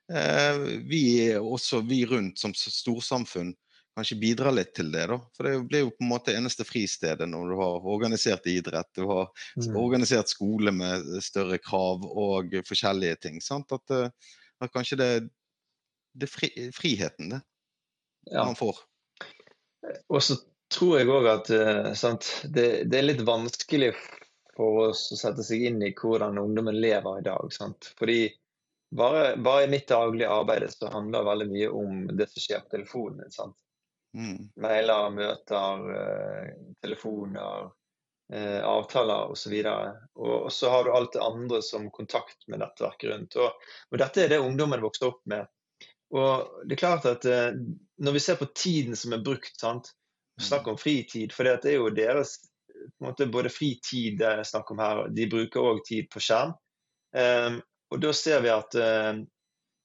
Eh, 0.07 0.59
vi, 0.87 1.35
også 1.35 1.81
vi 1.83 2.05
rundt 2.07 2.39
som 2.39 2.53
storsamfunn, 2.55 3.55
kanskje 3.97 4.19
bidra 4.21 4.53
litt 4.53 4.75
til 4.77 4.91
det. 4.93 5.07
da. 5.11 5.19
For 5.37 5.49
det 5.49 5.55
blir 5.71 5.87
jo 5.87 5.93
på 5.95 6.05
en 6.05 6.11
måte 6.11 6.35
eneste 6.37 6.67
fristedet 6.69 7.29
når 7.31 7.53
du 7.53 7.57
har 7.61 7.89
organisert 7.97 8.47
idrett, 8.51 8.91
du 8.95 9.07
har 9.09 9.31
mm. 9.57 9.77
organisert 9.81 10.33
skole 10.33 10.73
med 10.75 11.07
større 11.25 11.59
krav 11.63 12.05
og 12.07 12.59
forskjellige 12.69 13.23
ting. 13.27 13.41
sant? 13.45 13.73
At, 13.73 13.95
eh, 13.95 14.35
at 14.61 14.75
kanskje 14.75 15.01
det, 15.01 15.09
er 16.21 16.33
fri, 16.33 16.53
friheten 16.77 17.37
det 17.37 17.41
ja. 18.31 18.45
man 18.45 18.59
får. 18.59 18.85
Og 20.13 20.23
så 20.23 20.39
tror 20.73 20.99
jeg 20.99 21.11
òg 21.13 21.29
at 21.31 21.51
sant, 21.99 22.29
det, 22.45 22.87
det, 22.91 22.99
er 22.99 23.11
litt 23.11 23.27
vanskelig 23.27 23.93
for 24.57 24.89
oss 24.89 25.05
å 25.15 25.19
sette 25.21 25.45
seg 25.47 25.69
inn 25.69 25.83
i 25.85 25.93
hvordan 25.95 26.41
ungdommen 26.41 26.81
lever 26.81 27.21
i 27.21 27.27
dag. 27.27 27.53
Sant? 27.55 27.93
Fordi 27.99 28.25
bare, 28.97 29.37
bare, 29.37 29.65
i 29.65 29.71
mitt 29.71 29.89
daglige 29.89 30.31
arbeid 30.33 30.67
så 30.73 30.91
handler 30.93 31.23
det 31.23 31.31
veldig 31.31 31.49
mye 31.53 31.71
om 31.71 32.03
det 32.19 32.29
som 32.33 32.45
skjer 32.45 32.65
på 32.65 32.77
telefonen. 32.77 33.31
sant? 33.35 33.57
Mm. 34.17 34.47
Mailer, 34.65 35.11
møter, 35.13 35.83
eh, 35.97 36.53
telefoner, 36.83 37.69
eh, 38.33 38.61
avtaler 38.65 39.35
osv. 39.35 39.57
Og, 39.67 40.31
og, 40.31 40.49
så 40.53 40.73
har 40.73 40.87
du 40.87 40.95
alt 40.95 41.13
det 41.17 41.25
andre 41.25 41.61
som 41.63 41.91
kontakt 41.93 42.49
med 42.49 42.63
nettverket 42.65 43.13
rundt. 43.13 43.37
Og, 43.37 43.69
og 43.91 44.01
dette 44.01 44.25
er 44.25 44.33
det 44.33 44.41
ungdommen 44.45 44.85
vokste 44.85 45.11
opp 45.11 45.21
med. 45.29 45.47
Og 46.17 46.65
det 46.65 46.77
er 46.77 46.81
klart 46.81 47.07
at 47.11 47.25
eh, 47.27 47.57
Når 47.99 48.13
vi 48.15 48.21
ser 48.23 48.37
på 48.39 48.47
tiden 48.55 48.97
som 48.97 49.17
er 49.17 49.25
brukt, 49.25 49.57
sant? 49.61 49.93
snakk 50.41 50.67
om 50.69 50.77
fritid, 50.77 51.33
for 51.33 51.49
det 51.49 51.65
er 51.65 51.79
jo 51.79 51.89
deres 51.97 52.37
på 52.99 53.05
en 53.05 53.09
måte, 53.09 53.27
både 53.27 53.49
fritid 53.49 54.19
det 54.21 54.27
er 54.29 54.43
snakk 54.45 54.71
om 54.71 54.81
her, 54.83 55.07
de 55.09 55.29
bruker 55.31 55.65
òg 55.65 55.83
tid 55.87 56.11
på 56.13 56.21
skjerm. 56.23 56.53
Um, 57.17 57.61
og 57.95 58.03
da 58.03 58.13
ser 58.17 58.43
vi 58.45 58.53
at 58.53 58.77
uh, 58.77 59.17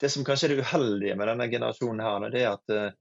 det 0.02 0.10
som 0.12 0.26
kanskje 0.28 0.50
er 0.50 0.56
det 0.56 0.66
uheldige 0.66 1.16
med 1.16 1.32
denne 1.32 1.48
generasjonen, 1.52 2.04
her, 2.04 2.28
det 2.34 2.44
er 2.44 2.50
at 2.52 2.74
uh, 2.76 2.98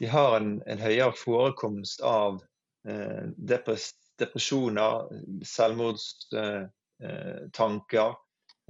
de 0.00 0.06
har 0.08 0.36
en, 0.36 0.62
en, 0.66 0.78
høyere 0.80 1.12
forekomst 1.16 2.00
av 2.06 2.44
uh, 2.88 3.24
depres 3.36 3.94
depresjoner, 4.20 5.08
selvmordstanker, 5.48 8.14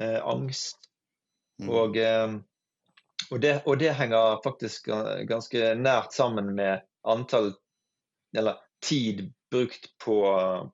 angst. 0.01 0.77
Mm. 1.61 1.69
Og, 1.69 1.97
og, 3.31 3.41
det, 3.43 3.63
og, 3.67 3.79
det, 3.83 3.93
henger 3.99 4.39
faktisk 4.45 4.89
ganske 5.29 5.75
nært 5.75 6.13
sammen 6.15 6.55
med 6.55 6.81
antall 7.03 7.55
Eller 8.39 8.55
tid 8.87 9.33
brukt 9.51 9.99
på, 10.05 10.19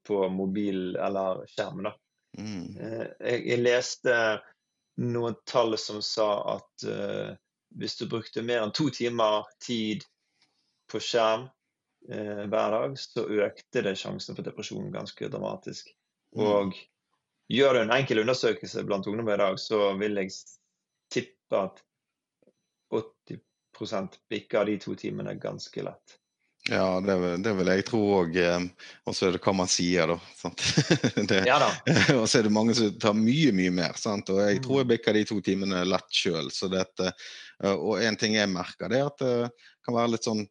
på 0.05 0.29
mobil 0.29 0.97
eller 0.97 1.47
skjerm. 1.49 1.87
Mm. 2.39 2.77
Jeg, 2.77 3.47
jeg, 3.47 3.59
leste 3.65 4.41
noen 5.01 5.35
tall 5.49 5.79
som 5.81 6.03
sa 6.05 6.57
at 6.57 6.89
uh, 6.89 7.33
hvis 7.77 7.97
du 8.01 8.07
brukte 8.09 8.45
mer 8.45 8.65
enn 8.65 8.75
to 8.77 8.89
timer 8.95 9.49
tid 9.65 10.05
på 10.91 11.01
skjerm 11.03 11.47
eh, 12.11 12.45
hver 12.47 12.77
dag, 12.77 12.99
så 13.01 13.27
økte 13.47 13.83
det 13.87 13.97
sjansen 14.01 14.37
for 14.37 14.47
depresjon 14.47 14.93
ganske 14.95 15.31
dramatisk. 15.33 15.91
Mm. 16.37 16.45
Og 16.47 16.79
gjør 17.53 17.75
du 17.79 17.83
en 17.85 17.97
enkel 17.97 18.23
undersøkelse 18.25 18.85
blant 18.87 19.07
ungdommer 19.07 19.39
i 19.39 19.43
dag, 19.45 19.59
så 19.63 19.91
vil 20.01 20.19
jeg 20.23 20.35
tippe 21.13 21.63
at 21.63 21.83
80% 22.93 24.21
bikker 24.31 24.71
de 24.71 24.79
to 24.83 24.95
timene 24.99 25.37
ganske 25.41 25.85
lett. 25.87 26.21
Ja, 26.69 27.01
det, 27.01 27.37
det, 27.37 27.53
vil 27.55 27.69
jeg 27.71 27.85
tro 27.87 28.01
òg. 28.19 28.37
Eh, 28.43 28.65
og 29.07 29.15
så 29.15 29.29
er 29.29 29.37
det 29.37 29.43
hva 29.45 29.55
man 29.55 29.71
sier, 29.71 30.11
da. 30.11 30.17
det, 31.31 31.43
ja, 31.47 31.61
da. 31.63 31.71
og 32.19 32.27
så 32.27 32.41
er 32.41 32.49
det 32.49 32.55
mange 32.55 32.75
som 32.75 32.91
tar 33.03 33.15
mye, 33.19 33.53
mye 33.55 33.75
mer. 33.75 33.95
Sant? 34.01 34.33
Og 34.35 34.43
jeg 34.43 34.63
tror 34.65 34.83
jeg 34.83 34.89
mm. 34.89 34.93
bikker 34.95 35.17
de 35.17 35.25
to 35.31 35.39
timene 35.47 35.85
lett 35.87 36.11
sjøl. 36.11 36.51
Eh, 36.51 37.73
og 37.73 38.03
en 38.03 38.19
ting 38.19 38.35
jeg 38.39 38.51
merker, 38.51 38.91
det 38.91 39.01
er 39.01 39.11
at 39.13 39.23
det 39.23 39.35
kan 39.87 39.95
være 39.97 40.17
litt 40.17 40.27
sånn 40.27 40.43
eh, 40.43 40.51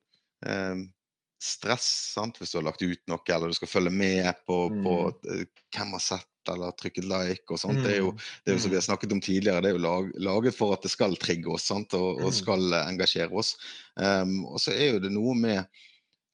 stress 1.45 1.87
sant? 2.13 2.37
hvis 2.39 2.53
du 2.53 2.59
har 2.59 2.67
lagt 2.69 2.83
ut 2.85 3.01
noe, 3.11 3.21
eller 3.29 3.51
du 3.51 3.57
skal 3.57 3.71
følge 3.71 3.93
med 3.93 4.31
på, 4.47 4.65
mm. 4.71 4.83
på 4.85 4.95
uh, 5.11 5.43
hvem 5.75 5.97
har 5.97 6.03
sett 6.03 6.31
eller 6.53 6.75
trykket 6.77 7.07
like 7.09 7.49
og 7.49 7.57
sånt. 7.57 7.79
Mm. 7.79 7.85
Det 7.85 7.93
er 7.95 8.01
jo 8.03 8.11
det 8.15 8.51
er 8.51 8.57
jo 8.57 8.61
som 8.61 8.71
vi 8.71 8.77
har 8.77 8.83
mm. 8.83 8.89
snakket 8.91 9.15
om 9.15 9.21
tidligere, 9.25 9.63
det 9.65 9.71
er 9.71 9.77
jo 9.77 9.83
lag, 9.85 10.11
laget 10.27 10.57
for 10.57 10.75
at 10.75 10.85
det 10.85 10.93
skal 10.93 11.17
trigge 11.21 11.49
oss 11.51 11.65
sant? 11.71 11.95
Og, 11.97 12.21
og 12.21 12.35
skal 12.37 12.77
engasjere 12.83 13.33
oss. 13.33 13.55
Um, 13.97 14.43
og 14.51 14.61
så 14.61 14.75
er 14.75 14.95
jo 14.95 15.03
det 15.07 15.13
noe 15.13 15.33
med 15.39 15.85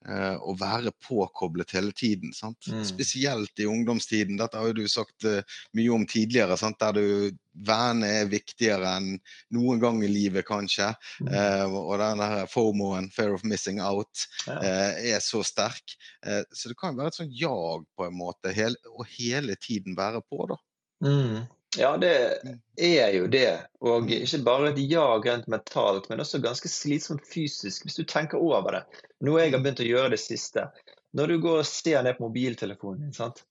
å 0.01 0.55
være 0.57 0.93
påkoblet 1.05 1.75
hele 1.75 1.91
tiden. 1.93 2.33
Mm. 2.33 2.81
Spesielt 2.87 3.59
i 3.61 3.67
ungdomstiden. 3.69 4.39
Dette 4.39 4.57
har 4.57 4.71
jo 4.71 4.79
du 4.79 4.87
sagt 4.89 5.27
uh, 5.29 5.43
mye 5.77 5.91
om 5.93 6.07
tidligere. 6.09 6.57
Sant? 6.57 6.79
Der 6.81 6.97
du 6.97 7.37
vennene 7.51 8.09
er 8.21 8.31
viktigere 8.31 8.95
enn 8.97 9.11
noen 9.53 9.81
gang 9.83 10.01
i 10.01 10.09
livet, 10.09 10.45
kanskje. 10.47 10.87
Mm. 11.19 11.31
Eh, 11.35 11.73
og 11.75 11.97
denne 11.99 12.45
FOMO-en, 12.47 13.09
fear 13.11 13.35
of 13.35 13.43
missing 13.43 13.81
out, 13.83 14.23
ja. 14.47 14.55
er 14.95 15.19
så 15.19 15.43
sterk. 15.43 15.97
så 16.23 16.71
det 16.71 16.77
kan 16.79 16.95
være 16.95 17.11
et 17.11 17.17
sånt 17.19 17.35
jag 17.35 17.83
på 17.91 18.07
en 18.07 18.15
måte, 18.15 18.53
hele, 18.55 18.79
og 18.95 19.03
hele 19.17 19.59
tiden 19.59 19.99
være 19.99 20.23
på, 20.23 20.45
da. 20.53 20.61
Mm. 21.03 21.43
Ja, 21.77 21.97
det 21.97 22.13
mm. 22.43 22.57
er 22.75 23.13
jo 23.15 23.27
det. 23.31 23.51
Og 23.79 24.09
ikke 24.11 24.41
bare 24.43 24.71
et 24.71 24.81
jag 24.91 25.27
rent 25.27 25.47
mentalt, 25.47 26.09
men 26.09 26.19
også 26.19 26.41
ganske 26.43 26.69
slitsomt 26.69 27.23
fysisk, 27.27 27.85
hvis 27.85 27.99
du 27.99 28.03
tenker 28.03 28.41
over 28.41 28.75
det. 28.75 28.81
Noe 29.23 29.39
jeg 29.39 29.53
har 29.53 29.61
mm. 29.61 29.63
begynt 29.63 29.85
å 29.85 29.87
gjøre 29.87 30.11
det 30.15 30.19
siste. 30.19 30.67
Når 31.15 31.31
du 31.31 31.39
går 31.43 31.61
og 31.61 31.69
ser 31.69 32.03
ned 32.03 32.17
på 32.17 32.27
mobiltelefonen 32.27 33.07
din, 33.07 33.15
sant? 33.15 33.45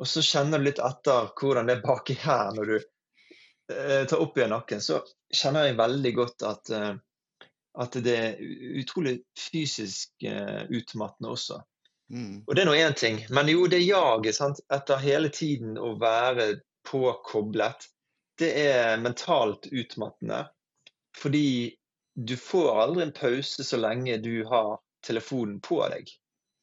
og 0.00 0.08
så 0.08 0.22
kjenner 0.24 0.60
du 0.60 0.64
litt 0.64 0.80
etter 0.80 1.30
hvordan 1.36 1.68
det 1.68 1.76
er 1.76 1.84
baki 1.84 2.14
her 2.22 2.54
når 2.56 2.70
du 2.70 2.76
eh, 2.78 4.04
tar 4.08 4.22
opp 4.22 4.38
igjen 4.38 4.54
nakken, 4.54 4.80
så 4.80 5.02
kjenner 5.28 5.66
jeg 5.68 5.76
veldig 5.80 6.12
godt 6.16 6.44
at, 6.48 6.70
eh, 6.72 6.94
at 7.84 7.98
det 8.04 8.14
er 8.16 8.40
utrolig 8.80 9.18
fysisk 9.50 10.24
eh, 10.24 10.62
utmattende 10.70 11.34
også. 11.34 11.60
Mm. 12.10 12.46
Og 12.46 12.56
det 12.56 12.62
er 12.62 12.70
nå 12.70 12.78
én 12.78 12.96
ting. 12.96 13.20
Men 13.28 13.50
jo, 13.52 13.66
det 13.70 13.82
jaget 13.84 14.40
etter 14.72 15.04
hele 15.04 15.28
tiden 15.34 15.76
å 15.78 15.92
være 16.00 16.48
påkoblet, 16.86 17.88
det 18.38 18.50
er 18.66 19.00
mentalt 19.02 19.66
utmattende. 19.70 20.44
Fordi 21.16 21.76
du 22.14 22.36
får 22.36 22.82
aldri 22.82 23.02
en 23.02 23.12
pause 23.12 23.64
så 23.64 23.76
lenge 23.76 24.16
du 24.16 24.44
har 24.48 24.78
telefonen 25.06 25.60
på 25.60 25.80
deg. 25.92 26.08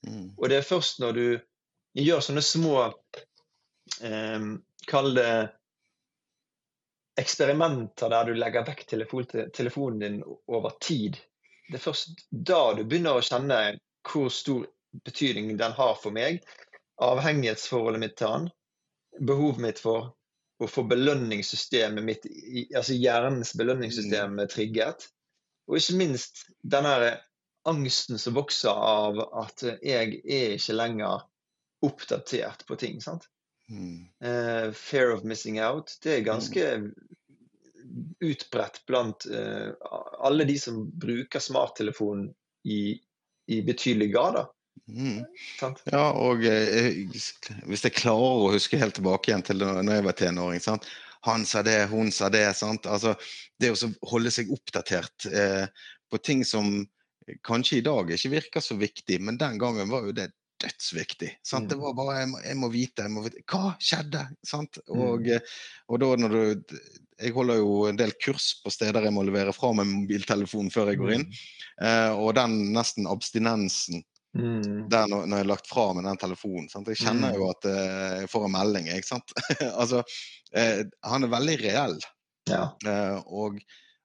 Mm. 0.07 0.33
Og 0.37 0.49
det 0.49 0.59
er 0.59 0.67
først 0.67 1.01
når 1.01 1.17
du 1.17 1.27
gjør 1.97 2.23
sånne 2.23 2.43
små 2.45 2.73
eh, 4.01 4.49
Kall 4.87 5.15
det 5.17 5.31
eksperimenter 7.17 8.11
der 8.13 8.29
du 8.29 8.37
legger 8.37 8.65
vekk 8.67 8.85
telefonen 8.87 9.99
din 9.99 10.19
over 10.23 10.75
tid. 10.79 11.17
Det 11.67 11.79
er 11.79 11.83
først 11.83 12.21
da 12.29 12.61
du 12.77 12.83
begynner 12.85 13.17
å 13.17 13.25
kjenne 13.25 13.57
hvor 14.07 14.29
stor 14.31 14.67
betydning 15.03 15.57
den 15.59 15.73
har 15.75 15.97
for 15.99 16.15
meg. 16.15 16.43
Avhengighetsforholdet 17.03 18.03
mitt 18.03 18.15
til 18.21 18.31
den 18.31 18.47
behovet 19.19 19.61
mitt 19.61 19.79
for 19.81 20.11
å 20.57 20.67
få 20.69 20.83
belønningssystemet 20.89 22.03
mitt, 22.05 22.25
altså 22.75 22.95
hjernens 22.97 23.53
belønningssystem 23.57 24.37
mm. 24.39 24.45
trigget. 24.51 25.07
Og 25.67 25.79
ikke 25.79 25.97
minst 25.99 26.45
denne 26.63 27.17
angsten 27.67 28.19
som 28.21 28.37
vokser 28.37 28.71
av 28.71 29.19
at 29.43 29.65
jeg 29.83 30.21
er 30.23 30.55
ikke 30.55 30.77
lenger 30.77 31.25
oppdatert 31.85 32.65
på 32.67 32.77
ting. 32.79 33.01
sant? 33.03 33.27
Mm. 33.69 34.07
Uh, 34.23 34.71
fear 34.71 35.11
of 35.11 35.23
missing 35.23 35.59
out. 35.59 35.93
Det 36.01 36.15
er 36.15 36.25
ganske 36.25 36.67
mm. 36.77 36.87
utbredt 38.25 38.81
blant 38.87 39.27
uh, 39.29 39.75
alle 40.23 40.47
de 40.47 40.57
som 40.59 40.85
bruker 40.89 41.43
smarttelefon 41.43 42.29
i, 42.65 42.97
i 43.51 43.61
betydelig 43.61 44.13
grad. 44.15 44.39
da. 44.39 44.47
Mm. 44.87 45.25
Ja, 45.91 46.05
og 46.15 46.43
jeg, 46.45 47.07
hvis 47.67 47.83
jeg 47.83 47.95
klarer 47.97 48.45
å 48.47 48.53
huske 48.53 48.79
helt 48.79 48.95
tilbake 48.95 49.31
igjen 49.33 49.43
til 49.43 49.59
når 49.59 49.91
jeg 49.97 50.05
var 50.07 50.17
tenåring 50.21 50.63
sant? 50.63 50.87
Han 51.27 51.43
sa 51.49 51.63
det, 51.65 51.89
hun 51.91 52.11
sa 52.13 52.29
det. 52.31 52.45
sant? 52.55 52.85
Altså, 52.87 53.15
Det 53.59 53.73
å 53.73 53.89
holde 54.07 54.31
seg 54.31 54.51
oppdatert 54.53 55.25
eh, 55.27 55.65
på 56.11 56.19
ting 56.23 56.45
som 56.47 56.85
kanskje 57.43 57.79
i 57.81 57.83
dag 57.83 58.11
ikke 58.15 58.31
virker 58.31 58.63
så 58.63 58.77
viktig, 58.79 59.17
men 59.19 59.35
den 59.41 59.57
gangen 59.59 59.89
var 59.91 60.05
jo 60.07 60.13
det 60.15 60.29
dødsviktig. 60.63 61.33
Sant? 61.45 61.67
Det 61.69 61.75
Mm. 61.77 61.81
var 61.83 61.93
bare 61.97 62.19
jeg 62.21 62.29
må, 62.31 62.39
jeg 62.45 62.57
må 62.57 62.69
vite, 62.73 63.03
jeg 63.03 63.11
må 63.11 63.23
vite 63.25 63.43
Hva 63.45 63.75
skjedde? 63.77 64.23
Sant? 64.45 64.79
Mm. 64.87 65.01
Og, 65.03 65.27
eh, 65.27 65.39
og 65.89 65.99
da 66.01 66.15
når 66.15 66.29
du 66.37 66.63
Jeg 67.19 67.33
holder 67.33 67.57
jo 67.57 67.87
en 67.89 67.97
del 67.97 68.11
kurs 68.21 68.61
på 68.63 68.69
steder 68.69 69.01
jeg 69.01 69.11
må 69.13 69.23
levere 69.25 69.49
fra 69.53 69.71
meg 69.73 69.87
mobiltelefonen 69.89 70.69
før 70.69 70.91
jeg 70.91 70.99
går 71.01 71.13
inn. 71.15 71.23
Eh, 71.81 72.11
og 72.13 72.35
den 72.37 72.73
nesten 72.75 73.07
abstinensen 73.09 74.03
Mm. 74.37 74.89
der 74.91 75.07
når, 75.09 75.25
når 75.25 75.37
jeg 75.39 75.45
har 75.45 75.49
lagt 75.51 75.67
fra 75.71 75.85
meg 75.97 76.05
den 76.07 76.19
telefonen. 76.21 76.69
Sant? 76.69 76.87
Jeg 76.93 77.01
kjenner 77.01 77.33
Mm. 77.33 77.39
jo 77.41 77.49
at 77.49 77.65
eh, 77.71 78.13
jeg 78.21 78.29
får 78.31 78.45
en 78.47 78.55
melding, 78.57 78.87
ikke 78.93 79.09
sant. 79.13 79.33
altså, 79.81 80.03
eh, 80.53 80.83
han 81.03 81.23
er 81.27 81.33
veldig 81.33 81.57
reell. 81.63 81.97
Ja. 82.49 82.63
Eh, 82.85 83.17
og, 83.27 83.57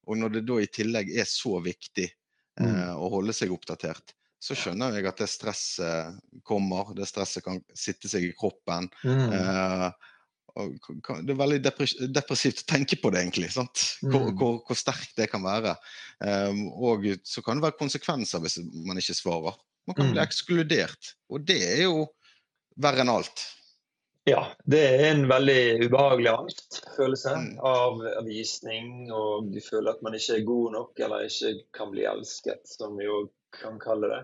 og 0.08 0.18
når 0.18 0.34
det 0.38 0.44
da 0.48 0.58
i 0.64 0.66
tillegg 0.72 1.12
er 1.14 1.28
så 1.28 1.58
viktig 1.62 2.08
eh, 2.08 2.62
Mm. 2.62 2.96
å 3.00 3.08
holde 3.08 3.32
seg 3.32 3.52
oppdatert, 3.54 4.12
så 4.42 4.56
skjønner 4.58 4.92
jeg 4.98 5.06
at 5.06 5.20
det 5.22 5.28
stresset 5.30 6.16
kommer. 6.44 6.90
Det 6.98 7.06
stresset 7.08 7.44
kan 7.46 7.60
sitte 7.78 8.08
seg 8.10 8.24
i 8.26 8.32
kroppen. 8.36 8.88
Mm. 9.06 9.32
Eh, 9.32 9.92
det 10.52 11.32
er 11.32 11.38
veldig 11.38 11.60
depres 11.64 11.94
depressivt 12.12 12.60
å 12.64 12.66
tenke 12.74 12.98
på 13.00 13.08
det, 13.14 13.22
egentlig. 13.22 13.48
Hvor, 13.54 13.70
Mm. 14.02 14.36
hvor, 14.36 14.58
hvor 14.66 14.76
sterkt 14.76 15.14
det 15.16 15.30
kan 15.32 15.40
være. 15.46 15.76
Um, 16.20 16.66
og 16.74 17.06
så 17.24 17.40
kan 17.42 17.56
det 17.56 17.64
være 17.64 17.78
konsekvenser 17.80 18.42
hvis 18.44 18.58
man 18.84 18.98
ikke 19.00 19.16
svarer. 19.16 19.56
Man 19.86 19.96
kan 19.98 20.12
bli 20.12 20.20
Mm. 20.20 20.26
ekskludert, 20.26 21.14
og 21.28 21.46
det 21.46 21.58
er 21.66 21.82
jo 21.84 22.06
verre 22.76 23.02
enn 23.02 23.10
alt. 23.10 23.42
Ja, 24.24 24.44
det 24.64 24.78
er 24.86 25.08
en 25.10 25.24
veldig 25.26 25.88
ubehagelig 25.88 26.30
angstfølelse 26.30 26.92
følelse 26.96 27.32
av 27.66 28.04
avvisning, 28.20 29.10
og 29.10 29.48
du 29.50 29.58
føler 29.60 29.96
at 29.96 30.02
man 30.06 30.14
ikke 30.14 30.36
er 30.36 30.44
god 30.46 30.72
nok 30.76 31.00
eller 31.02 31.24
ikke 31.26 31.50
kan 31.74 31.90
bli 31.90 32.04
elsket, 32.06 32.62
som 32.70 32.94
vi 33.00 33.08
jo 33.08 33.24
kan 33.58 33.80
kalle 33.82 34.12
det. 34.12 34.20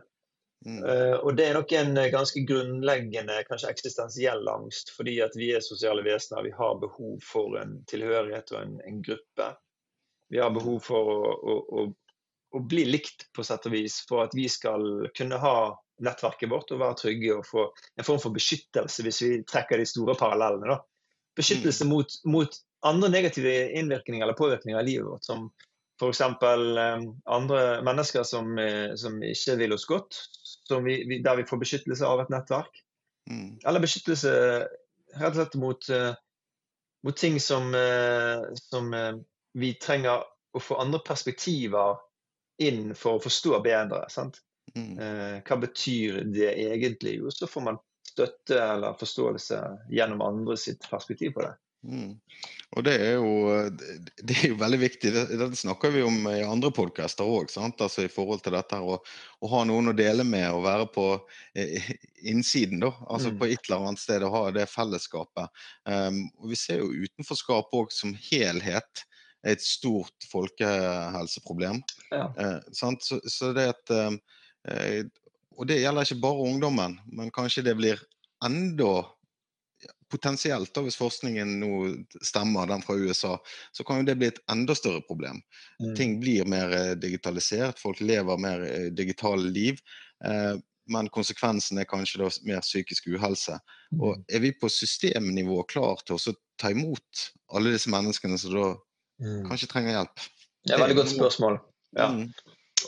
Mm. 0.66 0.84
Eh, 0.84 1.16
og 1.18 1.36
det 1.38 1.48
er 1.48 1.54
nok 1.54 1.72
en 1.72 1.98
ganske 2.12 2.40
grunnleggende, 2.46 3.42
kanskje 3.50 3.70
eksistensiell 3.74 4.48
angst, 4.50 4.90
fordi 4.94 5.18
at 5.22 5.34
vi 5.38 5.52
er 5.54 5.66
sosiale 5.66 6.02
vesener. 6.06 6.46
Vi 6.46 6.54
har 6.54 6.78
behov 6.82 7.18
for 7.22 7.58
en 7.58 7.80
tilhørighet 7.90 8.54
og 8.54 8.62
en, 8.62 8.80
en 8.86 9.02
gruppe. 9.02 9.48
Vi 10.30 10.38
har 10.42 10.54
behov 10.54 10.80
for 10.84 11.10
å, 11.10 11.20
å, 11.34 11.58
å, 11.82 11.86
å 12.56 12.62
bli 12.64 12.84
likt 12.88 13.28
på 13.36 13.44
sett 13.44 13.66
og 13.68 13.74
vis, 13.74 14.00
for 14.08 14.24
at 14.24 14.34
vi 14.36 14.46
skal 14.50 15.08
kunne 15.16 15.40
ha 15.42 15.56
nettverket 16.04 16.50
vårt 16.50 16.70
og 16.72 16.80
være 16.82 16.98
trygge 17.00 17.34
og 17.34 17.46
få 17.46 17.64
en 17.98 18.06
form 18.06 18.20
for 18.22 18.34
beskyttelse, 18.34 19.04
hvis 19.04 19.22
vi 19.24 19.30
trekker 19.48 19.80
de 19.80 19.86
store 19.88 20.14
parallellene. 20.18 20.76
da. 20.76 20.78
Beskyttelse 21.38 21.86
mot, 21.86 22.14
mot 22.26 22.60
andre 22.86 23.10
negative 23.12 23.54
innvirkninger 23.78 24.24
eller 24.24 24.38
påvirkninger 24.38 24.80
i 24.80 24.86
livet 24.86 25.08
vårt, 25.10 25.26
som 25.26 25.48
f.eks. 25.98 26.20
Um, 26.20 27.08
andre 27.26 27.82
mennesker 27.82 28.22
som, 28.22 28.58
eh, 28.58 28.94
som 28.94 29.18
ikke 29.22 29.58
vil 29.58 29.74
oss 29.74 29.86
godt, 29.90 30.20
som 30.68 30.86
vi, 30.86 31.00
vi, 31.08 31.20
der 31.22 31.40
vi 31.40 31.46
får 31.48 31.62
beskyttelse 31.64 32.06
av 32.06 32.22
et 32.22 32.30
nettverk. 32.32 32.82
Mm. 33.30 33.58
Eller 33.66 33.82
beskyttelse 33.82 34.32
rett 35.18 35.32
og 35.34 35.40
slett 35.40 35.56
mot, 35.58 35.90
uh, 35.90 36.12
mot 37.04 37.16
ting 37.18 37.40
som, 37.42 37.72
uh, 37.74 38.46
som 38.70 38.92
uh, 38.94 39.18
vi 39.58 39.74
trenger 39.82 40.22
å 40.54 40.62
få 40.62 40.78
andre 40.80 41.00
perspektiver 41.04 41.98
inn 42.58 42.94
for 42.98 43.18
å 43.18 43.22
forstå 43.22 43.60
bedre. 43.64 44.04
sant? 44.10 44.40
Mm. 44.76 44.98
Eh, 44.98 45.36
hva 45.48 45.56
betyr 45.62 46.22
det 46.34 46.50
egentlig? 46.68 47.18
Jo, 47.22 47.30
så 47.30 47.46
får 47.50 47.64
man 47.70 47.78
støtte 48.08 48.58
eller 48.58 48.98
forståelse 48.98 49.62
gjennom 49.94 50.20
andre 50.26 50.56
sitt 50.60 50.84
perspektiv 50.90 51.32
på 51.36 51.46
det. 51.46 51.54
Mm. 51.86 52.16
Og 52.76 52.82
det 52.84 52.94
er, 53.00 53.12
jo, 53.14 53.70
det- 54.26 54.34
er 54.42 54.48
jo 54.50 54.56
veldig 54.58 54.78
viktig. 54.82 55.12
Det, 55.14 55.22
det 55.38 55.46
snakker 55.56 55.92
vi 55.94 56.02
om 56.02 56.16
i 56.26 56.42
andre 56.42 56.72
podkaster 56.74 57.24
òg, 57.24 57.52
altså 57.54 58.02
i 58.04 58.10
forhold 58.10 58.42
til 58.42 58.56
dette 58.58 58.80
å, 58.82 58.98
å 59.40 59.50
ha 59.52 59.60
noen 59.64 59.92
å 59.92 59.96
dele 59.96 60.26
med 60.26 60.50
og 60.52 60.64
være 60.66 60.88
på 60.92 61.04
eh, 61.54 61.92
innsiden, 62.26 62.82
da. 62.82 62.90
Altså 63.08 63.30
Mm. 63.30 63.38
på 63.38 63.46
et 63.52 63.62
eller 63.70 63.86
annet 63.86 64.02
sted 64.02 64.26
å 64.26 64.32
ha 64.34 64.42
det 64.50 64.66
fellesskapet. 64.68 65.48
Um, 65.86 66.24
og 66.42 66.50
vi 66.50 66.56
ser 66.58 66.82
jo 66.82 66.90
utenforskap 67.06 67.70
òg 67.72 67.94
som 67.94 68.12
helhet 68.32 69.06
er 69.44 69.54
et 69.56 69.62
stort 69.64 70.26
folkehelseproblem. 70.32 71.82
Ja. 72.10 72.26
Eh, 72.38 72.58
sant? 72.72 73.04
Så, 73.04 73.20
så 73.30 73.52
det 73.56 73.68
at 73.74 73.94
um, 73.94 74.18
eh, 74.70 75.04
Og 75.58 75.66
det 75.66 75.80
gjelder 75.80 76.06
ikke 76.06 76.22
bare 76.22 76.44
ungdommen, 76.46 77.00
men 77.10 77.30
kanskje 77.34 77.64
det 77.66 77.74
blir 77.78 77.98
enda 78.46 79.08
potensielt, 80.10 80.70
da, 80.74 80.82
hvis 80.86 80.96
forskningen 80.98 81.58
nå 81.60 81.70
stemmer, 82.24 82.66
den 82.70 82.82
fra 82.82 82.94
USA, 82.96 83.34
så 83.74 83.84
kan 83.84 84.00
jo 84.00 84.06
det 84.08 84.16
bli 84.20 84.30
et 84.30 84.40
enda 84.50 84.74
større 84.78 85.02
problem. 85.06 85.40
Mm. 85.82 85.92
Ting 85.98 86.16
blir 86.22 86.48
mer 86.48 86.72
eh, 86.74 86.94
digitalisert, 86.98 87.78
folk 87.82 88.00
lever 88.00 88.40
mer 88.40 88.64
eh, 88.64 88.88
digitale 88.94 89.50
liv. 89.52 89.82
Eh, 90.24 90.54
men 90.88 91.10
konsekvensen 91.12 91.82
er 91.82 91.88
kanskje 91.90 92.22
da 92.22 92.30
mer 92.48 92.62
psykisk 92.64 93.10
uhelse. 93.12 93.58
Og 93.98 94.16
Mm. 94.16 94.24
er 94.28 94.40
vi 94.40 94.52
på 94.52 94.68
systemnivå 94.72 95.62
klar 95.68 96.00
til 96.06 96.16
å 96.16 96.34
ta 96.56 96.70
imot 96.70 97.28
alle 97.52 97.72
disse 97.74 97.90
menneskene 97.92 98.38
som 98.38 98.54
da. 98.54 98.68
Kanskje 99.48 99.68
trenger 99.70 99.96
hjelp? 99.96 100.24
Det 100.64 100.72
er 100.72 100.78
et 100.78 100.84
veldig 100.84 100.96
godt 101.02 101.12
spørsmål. 101.14 101.58
Ja. 101.96 102.08
Mm. 102.14 102.32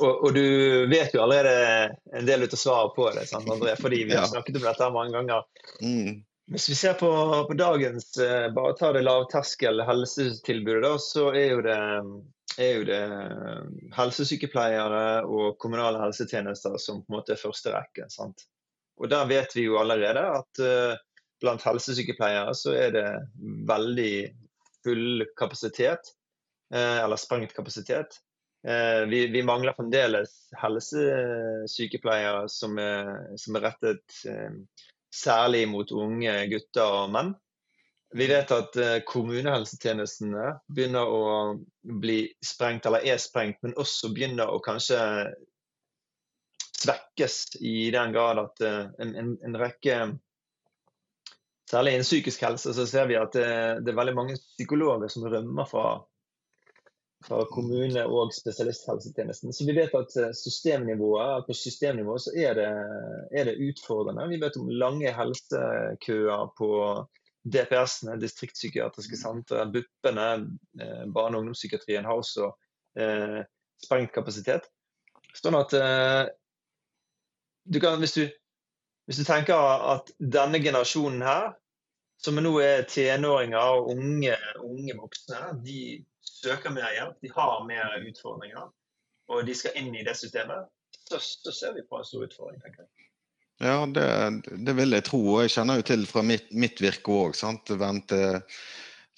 Og, 0.01 0.25
og 0.25 0.35
du 0.37 0.45
vet 0.90 1.14
jo 1.14 1.23
allerede 1.25 1.90
en 2.14 2.27
del 2.27 2.45
ut 2.47 2.53
av 2.55 2.61
svaret 2.61 2.93
på 2.97 3.07
det, 3.16 3.25
sant, 3.31 3.49
André? 3.51 3.75
fordi 3.81 4.05
vi 4.05 4.14
har 4.14 4.23
Ja. 4.27 4.33
snakket 4.33 4.61
om 4.61 4.66
dette 4.69 4.90
mange 4.95 5.12
ganger. 5.16 5.47
Mm. 5.83 6.21
Hvis 6.51 6.69
vi 6.69 6.75
ser 6.75 6.95
på, 6.99 7.11
på 7.47 7.55
dagens 7.59 8.16
eh, 8.19 8.49
bare 8.55 8.77
ta 8.79 8.93
det 8.93 9.03
lavterskel 9.07 9.83
helsetilbudet, 9.87 10.83
da, 10.83 10.97
så 10.99 11.29
er 11.31 11.53
jo 11.53 11.61
det, 11.66 11.77
er 12.59 12.73
jo 12.79 12.87
det 12.88 13.03
eh, 13.03 13.61
helsesykepleiere 13.99 15.05
og 15.27 15.59
kommunale 15.62 16.01
helsetjenester 16.03 16.79
som 16.79 17.05
på 17.05 17.12
en 17.12 17.19
måte 17.21 17.35
er 17.35 17.43
første 17.43 17.75
rekke. 17.75 18.09
Sant? 18.11 18.47
Og 19.01 19.11
der 19.11 19.31
vet 19.31 19.55
vi 19.57 19.64
jo 19.64 19.79
allerede 19.81 20.21
at 20.37 20.61
uh, 20.61 20.99
blant 21.40 21.62
helsesykepleiere 21.64 22.53
så 22.59 22.75
er 22.77 22.90
det 22.93 23.07
veldig 23.71 24.12
full 24.85 25.25
kapasitet, 25.40 26.11
eller 26.71 27.19
sprengt 27.19 27.55
kapasitet. 27.57 28.21
Eh, 28.67 29.07
vi, 29.09 29.27
vi 29.27 29.43
mangler 29.43 29.73
fremdeles 29.73 30.51
helsesykepleiere 30.61 32.49
som 32.53 32.79
er, 32.79 33.15
som 33.41 33.57
er 33.57 33.65
rettet 33.65 34.19
eh, 34.29 34.59
særlig 35.15 35.65
mot 35.71 35.93
unge 35.97 36.35
gutter 36.53 36.97
og 37.03 37.15
menn. 37.15 37.33
Vi 38.13 38.27
vet 38.29 38.53
at 38.53 38.77
eh, 38.77 38.99
kommunehelsetjenestene 39.07 40.57
begynner 40.69 41.09
å 41.09 41.23
bli 42.03 42.25
sprengt, 42.45 42.87
eller 42.87 43.07
er 43.07 43.23
sprengt, 43.23 43.63
men 43.65 43.77
også 43.81 44.13
begynner 44.13 44.51
å 44.51 44.61
kanskje 44.65 44.99
svekkes 46.81 47.61
i 47.61 47.91
den 47.95 48.13
grad 48.13 48.43
at 48.43 48.67
eh, 48.67 48.91
en, 49.01 49.15
en, 49.17 49.39
en 49.47 49.63
rekke 49.63 50.03
Særlig 51.71 51.93
innen 51.95 52.03
psykisk 52.03 52.41
helse 52.43 52.73
så 52.75 52.83
ser 52.91 53.05
vi 53.07 53.15
at 53.15 53.31
det, 53.31 53.45
det 53.87 53.93
er 53.93 53.99
veldig 54.01 54.15
mange 54.17 54.35
psykologer 54.35 55.07
som 55.13 55.29
rømmer 55.31 55.69
fra, 55.71 56.01
fra 57.25 57.45
kommune- 57.53 58.07
og 58.09 58.33
spesialisthelsetjenesten. 58.35 59.53
Så 59.53 59.67
vi 59.69 59.77
vet 59.77 59.95
at 59.95 60.17
eh, 60.17 60.33
systemnivået, 60.37 61.47
på 61.47 61.57
systemnivå 61.57 62.17
så 62.19 62.33
er 62.37 62.57
det, 62.57 62.69
er 63.37 63.49
det 63.51 63.59
utfordrende. 63.69 64.29
Vi 64.31 64.41
vet 64.41 64.57
om 64.61 64.71
lange 64.73 65.13
helsekøer 65.15 66.51
på 66.59 66.71
DPS-ene, 67.45 68.19
distriktspsykiatriske 68.21 69.17
sentre, 69.21 69.67
BUP-ene, 69.73 70.29
eh, 70.81 71.07
barne- 71.13 71.37
og 71.37 71.45
ungdomspsykiatrien 71.45 72.09
har 72.09 72.21
også 72.21 72.51
eh, 73.01 73.41
sprengt 73.85 74.13
kapasitet. 74.17 74.69
Sånn 75.37 75.57
at 75.59 75.77
eh, 75.77 76.25
du 77.65 77.81
kan, 77.81 78.01
hvis 78.01 78.17
du, 78.17 78.25
hvis 79.09 79.21
du 79.21 79.25
tenker 79.29 79.57
at 79.95 80.11
denne 80.19 80.61
generasjonen 80.63 81.23
her, 81.25 81.53
som 82.21 82.37
nå 82.37 82.53
er 82.61 82.85
tenåringer 82.89 83.81
og 83.81 83.91
unge, 83.95 84.37
unge 84.65 84.97
voksne, 84.99 85.41
de 85.65 86.05
søker 86.21 86.73
mer 86.75 86.93
hjelp, 86.97 87.17
de 87.25 87.33
har 87.35 87.65
mer 87.69 87.97
utfordringer, 88.05 88.69
og 89.31 89.47
de 89.47 89.55
skal 89.57 89.77
inn 89.81 89.95
i 89.97 90.05
det 90.07 90.17
systemet, 90.19 90.69
så, 91.09 91.21
så 91.21 91.53
ser 91.55 91.77
vi 91.77 91.87
på 91.89 91.99
en 91.99 92.07
stor 92.07 92.27
utfordring, 92.27 92.61
tenker 92.63 92.85
jeg. 92.85 93.09
Ja, 93.61 93.85
det, 93.85 94.05
det 94.65 94.73
vil 94.79 94.97
jeg 94.97 95.05
tro. 95.05 95.19
Og 95.35 95.43
jeg 95.45 95.53
kjenner 95.53 95.81
jo 95.81 95.85
til 95.91 96.07
fra 96.09 96.23
mitt, 96.25 96.47
mitt 96.57 96.81
virke 96.81 97.13
òg. 97.13 97.35
Vente, 97.77 98.21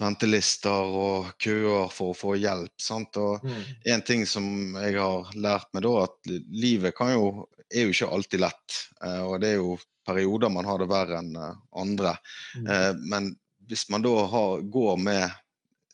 ventelister 0.03 0.97
og 0.99 1.29
køer 1.43 1.93
for 1.95 2.11
å 2.11 2.17
få 2.19 2.35
hjelp. 2.41 2.75
Sant? 2.83 3.17
Og 3.23 3.45
Mm. 3.47 3.63
en 3.95 4.03
ting 4.03 4.27
som 4.27 4.75
jeg 4.83 4.99
har 4.99 5.31
lært 5.39 5.71
meg 5.73 5.85
da, 5.87 5.93
at 6.09 6.33
livet 6.51 6.97
kan 6.99 7.13
jo, 7.15 7.47
er 7.73 7.87
jo 7.87 7.95
ikke 7.95 8.11
alltid 8.15 8.41
lett. 8.45 8.79
Eh, 9.05 9.23
og 9.25 9.41
det 9.43 9.55
er 9.55 9.61
jo 9.61 9.77
perioder 10.07 10.51
man 10.51 10.67
har 10.67 10.79
det 10.83 10.91
verre 10.91 11.21
enn 11.23 11.37
eh, 11.37 11.57
andre. 11.83 12.17
Mm. 12.59 12.67
Eh, 12.67 12.93
men 13.13 13.33
hvis 13.71 13.87
man 13.93 14.03
da 14.05 14.15
har, 14.33 14.61
går 14.75 14.97
med 15.01 15.25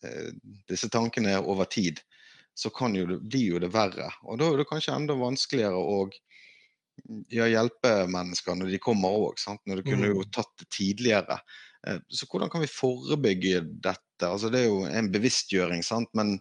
eh, 0.02 0.30
disse 0.70 0.88
tankene 0.90 1.38
over 1.40 1.68
tid, 1.70 2.00
så 2.58 2.70
kan 2.74 2.94
jo 2.96 3.06
det, 3.06 3.20
blir 3.30 3.54
jo 3.54 3.58
det 3.62 3.70
verre. 3.74 4.08
Og 4.26 4.40
da 4.40 4.48
er 4.50 4.58
det 4.58 4.68
kanskje 4.70 4.96
enda 4.96 5.14
vanskeligere 5.14 5.78
å 5.78 6.08
ja, 7.30 7.46
hjelpe 7.46 7.92
mennesker 8.10 8.56
når 8.58 8.72
de 8.74 8.80
kommer 8.82 9.14
òg. 9.14 9.38
Når 9.68 9.82
du 9.82 9.90
kunne 9.92 10.10
jo 10.10 10.24
Mm. 10.24 10.30
tatt 10.34 10.50
det 10.58 10.66
tidligere. 10.74 11.38
Eh, 11.88 11.98
så 12.12 12.26
hvordan 12.28 12.50
kan 12.52 12.60
vi 12.60 12.68
forebygge 12.70 13.62
dette? 13.82 14.04
Altså, 14.26 14.50
det 14.50 14.60
er 14.64 14.66
jo 14.68 14.80
en 14.90 15.08
bevisstgjøring, 15.14 15.82
sant? 15.86 16.08
men 16.18 16.40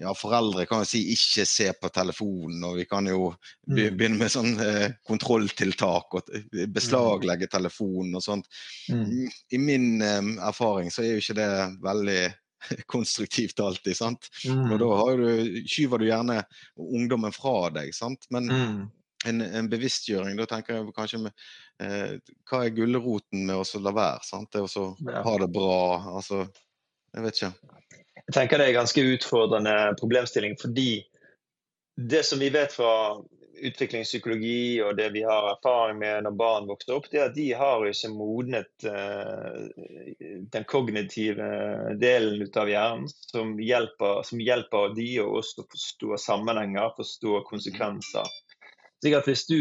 ja, 0.00 0.12
foreldre 0.14 0.64
kan 0.66 0.80
jo 0.82 0.86
si 0.88 1.00
'ikke 1.12 1.44
se 1.46 1.66
på 1.82 1.88
telefonen', 1.94 2.64
og 2.64 2.76
vi 2.78 2.84
kan 2.86 3.06
jo 3.06 3.34
Mm. 3.68 3.96
begynne 3.96 4.18
med 4.18 4.30
sånn 4.30 4.60
eh, 4.60 4.92
kontrolltiltak 5.06 6.14
og 6.14 6.30
beslaglegge 6.72 7.46
telefonen 7.50 8.14
og 8.14 8.22
sånt. 8.22 8.46
Mm. 8.88 9.30
I 9.52 9.58
min 9.58 10.02
eh, 10.02 10.46
erfaring 10.48 10.90
så 10.90 11.02
er 11.02 11.12
jo 11.14 11.20
ikke 11.22 11.34
det 11.34 11.50
veldig 11.82 12.34
konstruktivt 12.86 13.58
alltid, 13.60 13.96
sant. 13.96 14.28
Og 14.46 14.78
da 14.78 14.84
Mm. 14.86 14.96
har 14.96 15.16
du, 15.16 15.62
skyver 15.66 15.98
du 15.98 16.04
gjerne 16.06 16.44
ungdommen 16.76 17.32
fra 17.32 17.70
deg, 17.70 17.92
sant. 17.94 18.26
Men 18.30 18.48
Mm. 18.48 18.90
En, 19.28 19.40
en 19.44 19.68
bevisstgjøring, 19.68 20.36
da 20.38 20.46
tenker 20.48 20.78
jeg 20.78 20.94
kanskje 20.96 21.18
med 21.26 21.32
eh, 21.82 22.16
Hva 22.48 22.64
er 22.64 22.74
gulroten 22.76 23.46
med 23.48 23.60
å 23.60 23.82
la 23.84 23.92
være? 23.96 24.24
sant? 24.24 24.52
Det 24.52 24.62
å 24.64 24.86
Ja. 25.06 25.22
ha 25.26 25.34
det 25.42 25.50
bra. 25.52 25.80
Altså, 26.16 26.46
jeg 27.14 27.26
vet 27.26 27.40
ikke. 27.40 27.52
Jeg 28.20 28.34
tenker 28.36 28.58
det 28.58 28.66
er 28.68 28.72
en 28.74 28.80
ganske 28.82 29.04
utfordrende 29.16 29.76
problemstilling, 30.00 30.56
fordi 30.60 31.04
det 32.00 32.24
som 32.24 32.38
vi 32.40 32.48
vet 32.54 32.72
fra 32.72 33.20
utviklingspsykologi 33.60 34.80
og 34.80 34.94
det 34.96 35.10
vi 35.12 35.20
har 35.26 35.50
erfaring 35.50 35.98
med 36.00 36.24
når 36.24 36.36
barn 36.38 36.68
vokser 36.70 36.94
opp, 36.96 37.08
det 37.12 37.18
er 37.20 37.26
at 37.28 37.34
de 37.36 37.48
har 37.60 37.84
ikke 37.84 38.10
modnet 38.14 38.86
eh, 38.88 40.38
den 40.54 40.64
kognitive 40.70 41.48
delen 42.00 42.40
ut 42.40 42.56
av 42.56 42.70
hjernen 42.72 43.10
som 43.12 43.56
hjelper, 43.60 44.22
som 44.24 44.40
hjelper 44.40 44.94
de 44.96 45.08
å 45.24 45.42
forstå 45.42 46.16
sammenhenger, 46.22 46.94
forstå 46.96 47.42
konsekvenser. 47.50 48.32
Slik 49.00 49.16
at 49.18 49.28
hvis 49.28 49.46
du 49.48 49.58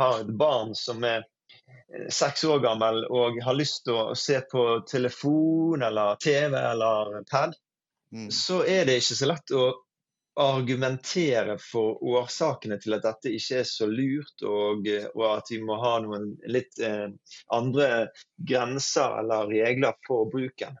har 0.00 0.20
et 0.20 0.32
barn 0.38 0.74
som 0.78 1.04
er 1.04 1.24
eh, 1.24 2.08
seks 2.12 2.44
år 2.44 2.62
gammel 2.64 3.04
og 3.08 3.40
har 3.44 3.58
lyst 3.58 3.84
til 3.88 3.98
å 3.98 4.16
se 4.18 4.40
på 4.52 4.66
telefon 4.88 5.82
eller 5.82 6.16
TV 6.22 6.56
eller 6.56 7.20
pad, 7.30 7.56
Mm. 8.12 8.30
så 8.30 8.58
er 8.68 8.84
det 8.84 8.98
ikke 9.00 9.14
så 9.16 9.26
lett 9.30 9.52
å 9.56 9.66
argumentere 10.40 11.58
for 11.60 11.96
årsakene 12.04 12.76
til 12.80 12.96
at 12.96 13.04
dette 13.06 13.32
ikke 13.32 13.62
er 13.62 13.66
så 13.68 13.88
lurt, 13.88 14.44
og, 14.44 14.88
og 15.14 15.24
at 15.28 15.50
vi 15.52 15.60
må 15.64 15.76
ha 15.80 15.94
noen 16.04 16.30
litt 16.48 16.76
eh, 16.80 17.08
andre 17.52 17.88
grenser 18.36 19.18
eller 19.22 19.48
regler 19.48 19.96
for 20.04 20.28
bruken. 20.32 20.76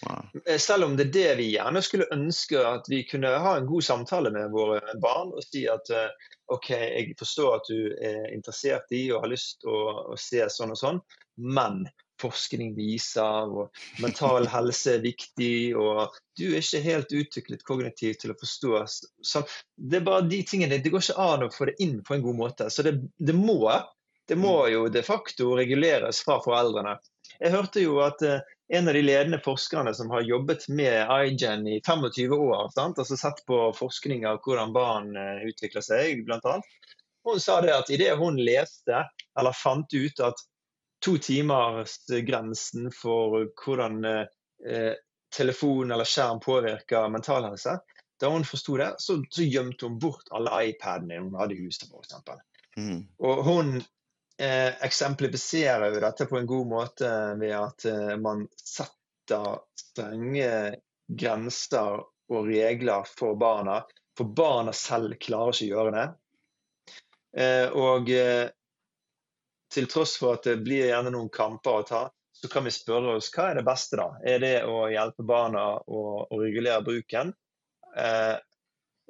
Ja. 0.00 0.16
Eh, 0.46 0.56
Selv 0.56 0.88
om 0.88 0.96
det 0.96 1.10
er 1.10 1.14
det 1.16 1.30
vi 1.42 1.50
gjerne 1.54 1.84
skulle 1.84 2.08
ønske 2.12 2.60
at 2.64 2.88
vi 2.88 3.02
kunne 3.08 3.32
ha 3.44 3.56
en 3.58 3.68
god 3.68 3.84
samtale 3.84 4.32
med 4.32 4.52
våre 4.52 4.80
barn 5.00 5.32
og 5.36 5.44
si 5.44 5.66
at 5.68 5.92
eh, 5.92 6.08
OK, 6.50 6.70
jeg 6.74 7.16
forstår 7.18 7.56
at 7.56 7.68
du 7.70 7.90
er 8.02 8.30
interessert 8.34 8.90
i 8.96 9.04
og 9.12 9.24
har 9.24 9.32
lyst 9.32 9.60
til 9.62 9.72
å, 9.72 9.82
å 10.12 10.16
se 10.18 10.42
sånn 10.50 10.74
og 10.74 10.80
sånn, 10.80 11.02
men 11.40 11.84
forskning 12.20 12.74
viser, 12.76 13.48
og 13.48 14.02
mental 14.02 14.48
helse 14.52 14.96
er 14.98 15.04
viktig, 15.04 15.72
og 15.78 16.12
du 16.36 16.50
er 16.50 16.58
ikke 16.60 16.82
helt 16.84 17.14
utviklet 17.16 17.64
kognitivt 17.64 18.20
til 18.24 18.34
å 18.34 18.38
forstå. 18.40 18.82
Så 19.24 19.44
det 19.76 20.00
er 20.00 20.08
bare 20.08 20.28
de 20.28 20.42
tingene, 20.44 20.82
det 20.82 20.92
går 20.92 21.06
ikke 21.06 21.30
an 21.30 21.46
å 21.46 21.52
få 21.54 21.70
det 21.70 21.78
inn 21.80 22.00
på 22.04 22.18
en 22.18 22.26
god 22.26 22.38
måte. 22.42 22.68
Så 22.68 22.84
det, 22.84 22.98
det 23.16 23.36
må 23.38 23.62
det 24.30 24.36
må 24.38 24.68
jo 24.70 24.84
de 24.92 25.02
facto 25.02 25.56
reguleres 25.58 26.20
fra 26.22 26.36
foreldrene. 26.44 26.92
Jeg 27.40 27.50
hørte 27.50 27.82
jo 27.82 27.96
at 28.04 28.22
eh, 28.22 28.44
en 28.72 28.88
av 28.88 28.94
de 28.94 29.02
ledende 29.02 29.40
forskerne 29.42 29.94
som 29.94 30.10
har 30.10 30.22
jobbet 30.22 30.68
med 30.68 31.08
iGen 31.26 31.66
i 31.66 31.80
25 31.86 32.32
år, 32.32 32.68
sant? 32.74 32.98
altså 32.98 33.16
sett 33.18 33.42
på 33.46 33.58
forskning 33.74 34.26
av 34.30 34.38
hvordan 34.44 34.74
barn 34.76 35.16
eh, 35.18 35.42
utvikler 35.50 35.82
seg, 35.82 36.22
annet. 36.30 36.68
Hun 37.26 37.40
sa 37.42 37.58
det 37.64 37.74
at 37.74 37.90
idet 37.90 38.14
hun 38.18 38.38
leste, 38.38 39.02
eller 39.38 39.56
fant 39.56 39.90
ut 39.94 40.22
at 40.24 40.38
totimersgrensen 41.04 42.90
for 42.94 43.48
hvordan 43.64 44.04
eh, 44.06 44.94
telefon 45.34 45.90
eller 45.90 46.06
skjerm 46.08 46.40
påvirker 46.44 47.10
mental 47.10 47.48
helse, 47.50 47.78
da 48.20 48.30
hun 48.30 48.44
forsto 48.44 48.76
det, 48.76 48.92
så, 48.98 49.18
så 49.30 49.46
gjemte 49.46 49.88
hun 49.88 49.98
bort 49.98 50.30
alle 50.36 50.52
iPadene 50.70 51.22
hun 51.24 51.38
hadde 51.40 51.56
i 51.56 51.64
huset, 51.64 51.88
f.eks. 51.90 52.14
Mm. 52.78 53.06
Og 53.18 53.44
hun 53.46 53.80
eh, 54.40 54.84
eksemplifiserer 54.84 55.94
jo 55.94 56.00
dette 56.00 56.26
på 56.26 56.38
en 56.38 56.46
god 56.46 56.66
måte 56.66 57.10
ved 57.40 57.56
at 57.56 57.84
eh, 57.90 58.14
man 58.20 58.46
setter 58.56 59.60
strenge 59.78 60.52
grenser 61.10 62.00
og 62.30 62.46
regler 62.48 63.08
for 63.08 63.36
barna. 63.36 63.80
For 64.18 64.24
barna 64.24 64.72
selv 64.76 65.18
klarer 65.20 65.54
ikke 65.54 65.66
å 65.66 65.74
gjøre 65.74 65.92
det. 65.96 66.06
Eh, 67.42 67.68
og 67.76 68.10
eh, 68.14 68.48
til 69.70 69.86
tross 69.90 70.16
for 70.18 70.38
at 70.38 70.48
det 70.48 70.60
blir 70.64 70.88
gjerne 70.88 71.12
noen 71.14 71.30
kamper 71.32 71.82
å 71.82 71.86
ta, 71.86 72.02
så 72.32 72.48
kan 72.48 72.64
vi 72.64 72.72
spørre 72.74 73.18
oss 73.18 73.28
hva 73.34 73.50
er 73.50 73.60
det 73.60 73.66
beste, 73.66 73.98
da? 74.00 74.08
Er 74.26 74.40
det 74.42 74.54
å 74.66 74.86
hjelpe 74.90 75.26
barna 75.26 75.64
å, 75.78 76.00
å 76.24 76.40
regulere 76.40 76.82
bruken? 76.86 77.34
Eh, 77.96 78.36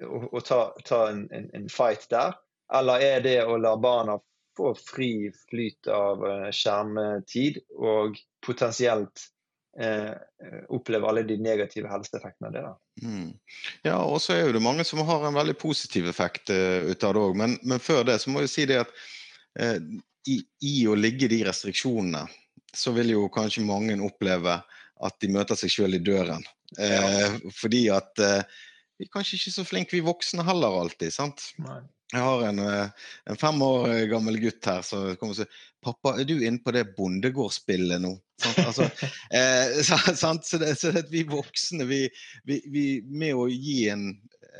og, 0.05 0.27
og 0.33 0.43
ta, 0.45 0.61
ta 0.85 1.05
en, 1.13 1.27
en, 1.33 1.47
en 1.55 1.69
fight 1.73 2.09
der? 2.11 2.35
Eller 2.75 3.05
er 3.05 3.25
det 3.25 3.39
å 3.45 3.57
la 3.61 3.77
barna 3.81 4.19
få 4.61 4.73
fri 4.79 5.13
flyt 5.49 5.91
av 5.93 6.25
eh, 6.29 6.49
skjermtid 6.55 7.61
og 7.79 8.19
potensielt 8.45 9.25
eh, 9.81 10.13
oppleve 10.73 11.09
alle 11.09 11.25
de 11.29 11.39
negative 11.41 11.91
helseeffektene 11.91 12.51
av 12.51 12.57
det? 12.57 12.67
da? 12.67 12.75
Mm. 13.03 13.33
Ja, 13.89 13.99
og 14.05 14.21
så 14.23 14.37
er 14.37 14.45
jo 14.45 14.55
det 14.59 14.65
mange 14.65 14.87
som 14.87 15.03
har 15.09 15.27
en 15.27 15.39
veldig 15.39 15.57
positiv 15.61 16.09
effekt 16.11 16.53
uh, 16.53 16.91
ut 16.91 17.05
av 17.07 17.17
det 17.17 17.25
òg. 17.25 17.41
Men, 17.41 17.57
men 17.63 17.83
før 17.83 18.05
det 18.09 18.21
så 18.23 18.33
må 18.33 18.45
jeg 18.45 18.55
si 18.55 18.69
det 18.69 18.83
at 18.85 18.95
uh, 19.61 19.79
i, 20.29 20.41
i 20.67 20.75
å 20.89 20.99
ligge 20.99 21.31
de 21.31 21.43
restriksjonene, 21.47 22.27
så 22.77 22.93
vil 22.95 23.15
jo 23.15 23.29
kanskje 23.33 23.67
mange 23.67 23.97
oppleve 24.05 24.61
at 25.01 25.17
de 25.23 25.31
møter 25.33 25.59
seg 25.59 25.73
sjøl 25.73 25.97
i 25.97 26.03
døren. 26.05 26.45
Eh, 26.79 27.39
fordi 27.57 27.87
at 27.93 28.21
eh, 28.23 28.43
vi 29.01 29.09
er 29.09 29.15
kanskje 29.15 29.39
ikke 29.39 29.55
så 29.55 29.65
flinke 29.67 29.97
vi 29.97 30.05
voksne 30.07 30.45
heller 30.47 30.77
alltid. 30.83 31.13
sant? 31.15 31.49
Nei. 31.65 31.81
Jeg 32.11 32.23
har 32.27 32.43
en, 32.49 32.59
eh, 32.59 32.89
en 33.31 33.39
fem 33.39 33.63
år 33.63 33.93
gammel 34.11 34.41
gutt 34.43 34.67
her 34.67 34.83
som 34.83 35.13
kommer 35.21 35.37
og 35.37 35.39
sier 35.39 35.61
'Pappa, 35.81 36.19
er 36.21 36.27
du 36.29 36.35
inne 36.45 36.61
på 36.61 36.73
det 36.75 36.91
bondegårdsspillet 36.97 38.03
nå?' 38.03 38.19
Altså, 38.65 38.83
eh, 39.37 39.81
så, 39.87 39.97
sant? 40.17 40.45
Så, 40.45 40.59
det, 40.59 40.75
så 40.81 40.93
det, 40.97 41.07
vi 41.13 41.23
voksne, 41.29 41.87
vi, 41.89 42.09
vi, 42.45 42.61
vi, 42.73 42.85
med 43.05 43.37
å 43.37 43.47
gi 43.49 43.89
en 43.93 44.11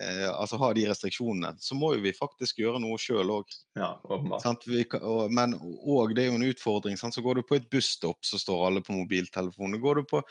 eh, 0.01 0.29
altså 0.31 0.61
ha 0.61 0.71
de 0.77 0.87
restriksjonene, 0.89 1.57
så 1.61 1.75
må 1.75 1.95
jo 1.97 2.05
vi 2.05 2.15
faktisk 2.17 2.63
gjøre 2.63 2.81
noe 2.83 3.01
sjøl 3.01 3.33
òg. 3.41 3.53
Ja, 3.79 3.95
åpenbart. 4.05 4.67
Vi 4.67 4.87
og- 5.01 5.33
Men 5.33 5.59
òg, 5.59 6.15
det 6.15 6.25
er 6.25 6.31
jo 6.31 6.39
en 6.39 6.49
utfordring. 6.53 6.97
Sant? 7.01 7.15
Så 7.15 7.25
går 7.25 7.41
du 7.41 7.43
på 7.43 7.57
et 7.57 7.71
busstopp, 7.71 8.21
så 8.25 8.39
står 8.39 8.67
alle 8.67 8.85
på 8.85 8.97
mobiltelefonen. 8.97 9.81
Går 9.81 10.03
du 10.03 10.05
på 10.05 10.23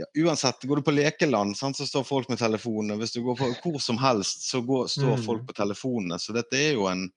ja, 0.00 0.06
uansett, 0.24 0.64
går 0.68 0.80
du 0.80 0.86
på 0.86 0.94
lekeland, 0.96 1.56
sant, 1.58 1.76
så 1.78 1.86
står 1.88 2.04
folk 2.08 2.28
med 2.32 2.40
telefonene. 2.40 2.96
Hvis 3.00 3.12
du 3.16 3.20
går 3.26 3.36
på 3.38 3.50
hvor 3.62 3.80
som 3.84 3.98
helst, 4.00 4.46
så 4.50 4.62
går, 4.64 4.88
står 4.92 5.16
Mm. 5.18 5.24
folk 5.26 5.46
på 5.48 5.56
telefonene. 5.60 6.18
Så 6.18 6.32
dette 6.36 6.56
er 6.58 6.72
jo 6.78 6.86
en 6.90 7.10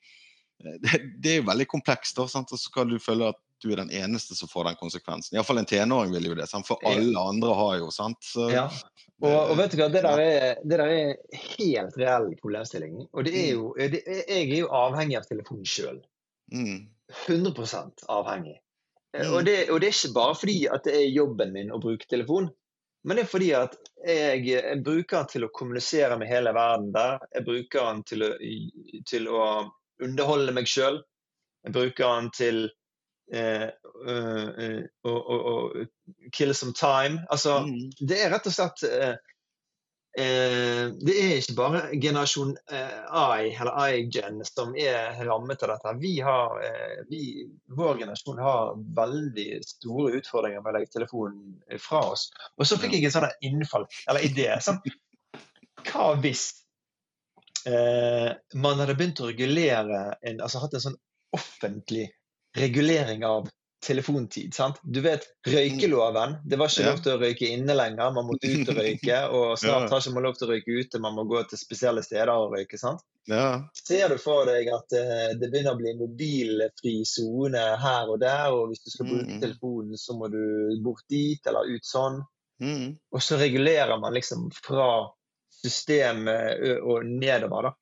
Det, 0.63 0.99
det 1.19 1.29
er 1.31 1.37
jo 1.41 1.47
veldig 1.49 1.65
komplekst, 1.67 2.15
da, 2.15 2.23
sant? 2.31 2.51
og 2.53 2.59
så 2.61 2.69
skal 2.69 2.87
du 2.87 2.95
føle 3.01 3.25
at 3.33 3.39
du 3.63 3.71
er 3.73 3.79
den 3.81 3.89
eneste 3.91 4.35
som 4.37 4.47
får 4.47 4.69
den 4.69 4.77
konsekvensen. 4.79 5.35
Iallfall 5.35 5.57
en 5.59 5.65
tenåring 5.67 6.13
vil 6.13 6.29
jo 6.29 6.35
det, 6.39 6.45
sant? 6.47 6.67
for 6.67 6.79
alle 6.87 7.19
andre 7.19 7.53
har 7.57 7.73
jo, 7.81 7.89
sant. 7.91 8.17
Så, 8.23 8.45
Ja. 8.53 8.69
Og, 9.23 9.33
og 9.51 9.57
vet 9.57 9.71
du 9.73 9.77
hva, 9.81 9.89
det 9.91 10.03
der, 10.05 10.19
er, 10.23 10.55
det 10.63 10.77
der 10.79 10.93
er 10.93 11.43
helt 11.57 11.97
reell 11.99 12.29
problemstilling. 12.39 12.95
Og 13.11 13.25
det 13.27 13.33
er 13.41 13.49
jo, 13.57 13.73
det, 13.75 14.01
jeg 14.07 14.39
er 14.53 14.57
jo 14.61 14.69
avhengig 14.71 15.17
av 15.19 15.27
telefonen 15.27 15.67
sjøl. 15.67 15.99
mm, 16.53 16.79
100 17.27 18.07
avhengig. 18.09 18.57
Eh, 18.57 19.27
Mm. 19.27 19.33
Og, 19.35 19.43
det, 19.45 19.57
og 19.69 19.77
det 19.81 19.87
er 19.91 19.93
ikke 19.93 20.13
bare 20.15 20.35
fordi 20.35 20.55
at 20.73 20.83
det 20.87 20.93
er 20.97 21.11
jobben 21.13 21.51
min 21.53 21.69
å 21.71 21.77
bruke 21.81 22.07
telefon, 22.09 22.47
men 23.03 23.17
det 23.17 23.25
er 23.25 23.31
fordi 23.31 23.49
at 23.57 23.73
jeg, 24.07 24.43
jeg 24.47 24.83
bruker 24.83 25.17
den 25.17 25.31
til 25.31 25.45
å 25.47 25.51
kommunisere 25.55 26.17
med 26.19 26.29
hele 26.31 26.53
verden 26.55 26.91
der. 26.95 27.19
Jeg 27.35 27.45
bruker 27.47 27.89
den 27.89 28.03
til 28.07 28.23
å, 28.25 28.29
til 29.09 29.27
å 29.31 29.43
underholde 30.03 30.55
meg 30.55 30.69
sjøl. 30.71 31.01
Jeg 31.63 31.75
bruker 31.75 32.15
den 32.15 32.29
til 32.35 32.61
eh, 33.33 33.67
øh, 34.07 34.47
øh, 34.65 34.79
å, 35.07 35.13
å, 35.13 35.37
å 35.51 36.31
kill 36.35 36.55
some 36.55 36.75
time. 36.79 37.23
Altså, 37.31 37.59
mm, 37.67 37.91
det 38.07 38.19
er 38.23 38.33
rett 38.35 38.47
og 38.47 38.55
slett 38.55 38.83
eh, 38.87 39.15
eh, 40.19 40.87
Det 40.99 41.15
er 41.19 41.35
ikke 41.37 41.55
bare 41.57 41.81
generasjon 42.01 42.53
eh, 42.71 42.97
I, 43.07 43.53
eller 43.61 43.93
iGen, 43.97 44.41
som 44.47 44.75
er 44.79 45.17
rammet 45.27 45.63
av 45.65 45.73
dette. 45.73 45.95
Vi 46.01 46.13
har, 46.25 46.57
eh, 46.65 47.03
vi, 47.09 47.21
vår 47.77 48.03
generasjon 48.03 48.41
har 48.43 48.73
veldig 48.99 49.47
store 49.67 50.19
utfordringer 50.19 50.63
med 50.63 50.73
å 50.73 50.77
legge 50.77 50.93
telefonen 50.95 51.79
fra 51.81 52.03
oss. 52.13 52.27
Og 52.57 52.67
så 52.69 52.79
fikk 52.81 52.97
jeg 52.97 53.09
en 53.09 53.17
sånn 53.17 53.29
innfall, 53.45 53.87
eller 54.09 54.25
idé. 54.27 54.49
Sånn, 54.63 54.81
hva 55.89 56.11
hvis 56.23 56.45
eh, 57.69 58.29
man 58.55 58.79
hadde 58.81 58.95
begynt 58.99 59.23
å 59.23 59.31
regulere 59.31 60.05
en, 60.21 60.39
altså 60.43 60.63
hatt 60.63 60.77
en 60.77 60.87
sånn 60.89 61.01
offentlig 61.33 62.09
regulering 62.57 63.25
av 63.25 63.49
telefontid. 63.83 64.53
sant? 64.55 64.77
Du 64.83 65.01
vet 65.03 65.25
røykeloven. 65.47 66.37
Det 66.47 66.57
var 66.59 66.71
ikke 66.71 66.85
lov 66.87 67.01
til 67.03 67.13
å 67.13 67.19
røyke 67.21 67.49
inne 67.51 67.75
lenger, 67.75 68.13
man 68.15 68.27
måtte 68.29 68.49
ut 68.51 68.69
og 68.71 68.79
røyke. 68.79 69.17
Og 69.37 69.57
snart 69.59 69.91
har 69.91 70.01
ikke 70.03 70.13
man 70.15 70.27
lov 70.27 70.37
til 70.39 70.47
å 70.47 70.51
røyke 70.53 70.77
ute, 70.79 71.01
man 71.03 71.17
må 71.17 71.25
gå 71.29 71.41
til 71.51 71.59
spesielle 71.61 72.03
steder 72.05 72.31
og 72.33 72.55
røyke. 72.55 72.79
sant? 72.79 73.03
Ja. 73.29 73.63
Ser 73.77 74.09
du 74.11 74.17
for 74.19 74.47
deg 74.49 74.67
at 74.75 74.95
uh, 74.99 75.31
det 75.39 75.47
begynner 75.53 75.75
å 75.75 75.79
bli 75.79 75.93
mobilfri 75.95 76.95
sone 77.07 77.61
her 77.79 78.09
og 78.11 78.19
der, 78.23 78.49
og 78.51 78.71
hvis 78.71 78.83
du 78.83 78.91
skal 78.91 79.07
bruke 79.11 79.37
Mm. 79.37 79.41
telefonen, 79.43 79.97
så 79.97 80.15
må 80.19 80.27
du 80.33 80.41
bort 80.83 81.05
dit 81.09 81.47
eller 81.47 81.69
ut 81.71 81.85
sånn. 81.87 82.19
Mm. 82.63 82.97
Og 83.15 83.21
så 83.23 83.37
regulerer 83.39 83.95
man 83.99 84.13
liksom 84.13 84.49
fra 84.55 84.89
systemet 85.63 86.81
og 86.83 87.05
nedover, 87.07 87.69
da. 87.69 87.73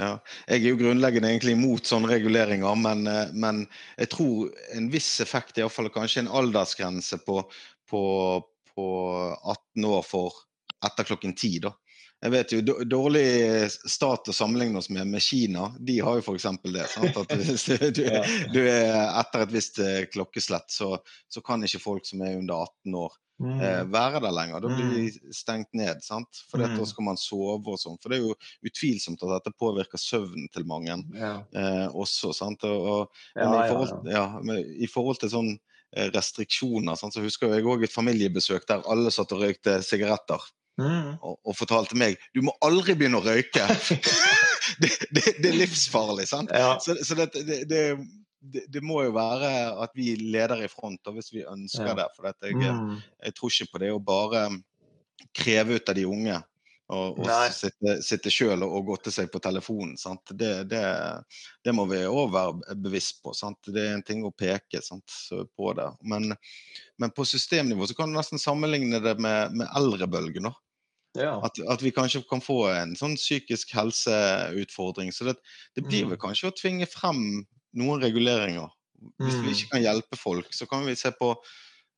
Ja. 0.00 0.12
Jeg 0.48 0.62
er 0.62 0.72
jo 0.72 0.78
grunnleggende 0.80 1.28
egentlig 1.28 1.56
imot 1.58 1.88
sånne 1.88 2.08
reguleringer, 2.14 2.78
men, 2.80 3.04
eh, 3.10 3.34
men 3.36 3.66
jeg 3.98 4.12
tror 4.14 4.48
en 4.76 4.88
viss 4.92 5.12
effekt, 5.20 5.58
iallfall 5.60 5.90
kanskje 5.92 6.24
en 6.24 6.32
aldersgrense 6.40 7.20
på, 7.26 7.42
på, 7.90 8.02
på 8.72 8.88
18 9.36 9.88
år 9.90 10.02
for 10.06 10.40
etter 10.86 11.08
klokken 11.10 11.36
10, 11.36 11.60
da. 11.68 11.74
Jeg 12.20 12.32
vet 12.34 12.52
jo, 12.52 12.60
Dårlig 12.84 13.24
stat 13.88 14.28
å 14.28 14.34
sammenligne 14.36 14.80
oss 14.80 14.90
med 14.92 15.08
med 15.08 15.24
Kina. 15.24 15.70
De 15.80 15.94
har 16.04 16.18
jo 16.18 16.24
f.eks. 16.24 16.48
det. 16.68 16.84
Sant? 16.92 17.16
At 17.16 17.32
hvis 17.32 17.64
du, 17.96 18.10
du 18.52 18.60
er 18.60 18.92
etter 19.06 19.46
et 19.46 19.54
visst 19.54 19.80
eh, 19.80 20.04
klokkeslett, 20.12 20.68
så, 20.68 20.98
så 21.32 21.40
kan 21.44 21.64
ikke 21.64 21.80
folk 21.80 22.08
som 22.08 22.20
er 22.24 22.36
under 22.36 22.66
18 22.68 22.98
år 23.00 23.16
eh, 23.40 23.84
være 23.88 24.20
der 24.20 24.34
lenger. 24.36 24.60
Da 24.60 24.68
blir 24.68 24.90
de 24.94 25.32
stengt 25.32 25.72
ned. 25.74 26.02
sant? 26.04 26.42
For 26.50 26.58
Mm. 26.60 26.76
da 26.78 26.84
skal 26.84 27.04
man 27.04 27.16
sove 27.16 27.66
og 27.72 27.78
sånn. 27.80 27.96
For 28.02 28.10
det 28.12 28.18
er 28.18 28.26
jo 28.28 28.34
utvilsomt 28.66 29.22
at 29.24 29.32
dette 29.44 29.54
påvirker 29.58 29.98
søvnen 29.98 30.48
til 30.52 30.64
mange 30.66 30.96
Ja. 31.16 31.42
eh, 31.54 31.88
også. 31.88 32.34
sant? 32.34 32.62
Og, 32.64 32.86
og, 32.86 33.08
men 33.36 33.52
Ja, 33.52 33.64
i, 33.64 33.68
forhold, 33.70 34.10
ja, 34.12 34.26
men 34.42 34.56
i 34.82 34.86
forhold 34.86 35.18
til 35.20 35.30
sånn 35.30 35.58
eh, 35.96 36.10
restriksjoner, 36.14 36.96
sant? 36.96 37.14
så 37.14 37.22
husker 37.24 37.48
jeg 37.54 37.64
òg 37.64 37.82
et 37.84 37.92
familiebesøk 37.92 38.66
der 38.68 38.82
alle 38.86 39.10
satt 39.10 39.32
og 39.32 39.40
røykte 39.42 39.80
sigaretter. 39.82 40.40
Mm. 40.78 41.16
Og, 41.22 41.38
og 41.44 41.56
fortalte 41.58 41.96
meg 41.98 42.16
du 42.34 42.40
må 42.42 42.52
aldri 42.62 42.94
begynne 42.94 43.18
å 43.18 43.24
røyke! 43.24 43.66
det, 44.80 44.90
det, 45.10 45.24
det 45.42 45.48
er 45.50 45.58
livsfarlig. 45.64 46.28
sant? 46.28 46.50
Ja. 46.54 46.76
Så, 46.80 46.94
så 47.04 47.14
det, 47.18 47.32
det, 47.68 47.82
det, 48.40 48.64
det, 48.72 48.80
må 48.82 49.02
jo 49.04 49.12
være 49.16 49.50
at 49.84 49.90
vi 49.94 50.14
leder 50.16 50.64
i 50.64 50.68
front 50.72 51.00
da, 51.04 51.12
hvis 51.12 51.32
vi 51.32 51.44
ønsker 51.46 51.92
Ja. 51.92 51.94
det. 51.94 52.08
For 52.16 52.28
dette, 52.30 52.46
jeg, 52.52 52.72
Mm. 52.74 53.00
jeg 53.24 53.34
tror 53.36 53.50
ikke 53.52 53.72
på 53.72 53.78
det 53.84 53.90
å 53.92 54.00
bare 54.04 54.46
kreve 55.36 55.76
ut 55.76 55.88
av 55.88 55.94
de 55.94 56.06
unge 56.08 56.38
og, 56.90 57.20
og 57.22 57.28
sitte, 57.54 57.92
sitte 58.02 58.30
sjøl 58.34 58.64
og, 58.66 58.72
og 58.80 58.86
godte 58.88 59.12
seg 59.14 59.28
på 59.30 59.38
telefonen. 59.38 59.94
Det, 60.34 60.64
det, 60.72 60.80
det 61.62 61.74
må 61.76 61.84
vi 61.86 62.00
òg 62.08 62.32
være 62.34 62.74
bevisst 62.82 63.20
på. 63.22 63.30
Sant? 63.36 63.60
Det 63.68 63.84
er 63.84 63.94
en 63.94 64.02
ting 64.02 64.24
å 64.26 64.32
peke 64.34 64.80
sant, 64.82 65.06
på 65.54 65.70
det. 65.78 65.86
Men, 66.02 66.34
men 66.98 67.10
på 67.14 67.22
systemnivå 67.28 67.86
så 67.86 67.94
kan 67.94 68.10
du 68.10 68.18
nesten 68.18 68.42
sammenligne 68.42 68.98
det 69.04 69.14
med, 69.22 69.54
med 69.54 69.68
eldrebølgen. 69.76 70.50
ja. 71.14 71.36
At, 71.46 71.60
at 71.68 71.82
vi 71.82 71.90
kanskje 71.94 72.24
kan 72.30 72.42
få 72.42 72.64
en 72.74 72.96
sånn 72.98 73.14
psykisk 73.20 73.70
helseutfordring. 73.76 75.12
Så 75.14 75.24
det, 75.30 75.36
det 75.76 75.86
blir 75.86 76.04
Mm. 76.08 76.10
vel 76.16 76.18
kanskje 76.26 76.50
å 76.50 76.56
tvinge 76.58 76.86
frem 76.90 77.44
noen 77.76 78.00
reguleringer. 78.02 78.70
Hvis 79.20 79.34
vi 79.40 79.48
Mm. 79.48 79.54
ikke 79.54 79.70
kan 79.70 79.82
hjelpe 79.82 80.16
folk, 80.18 80.52
så 80.52 80.66
kan 80.68 80.84
vi 80.86 80.94
se 80.94 81.10
på 81.16 81.34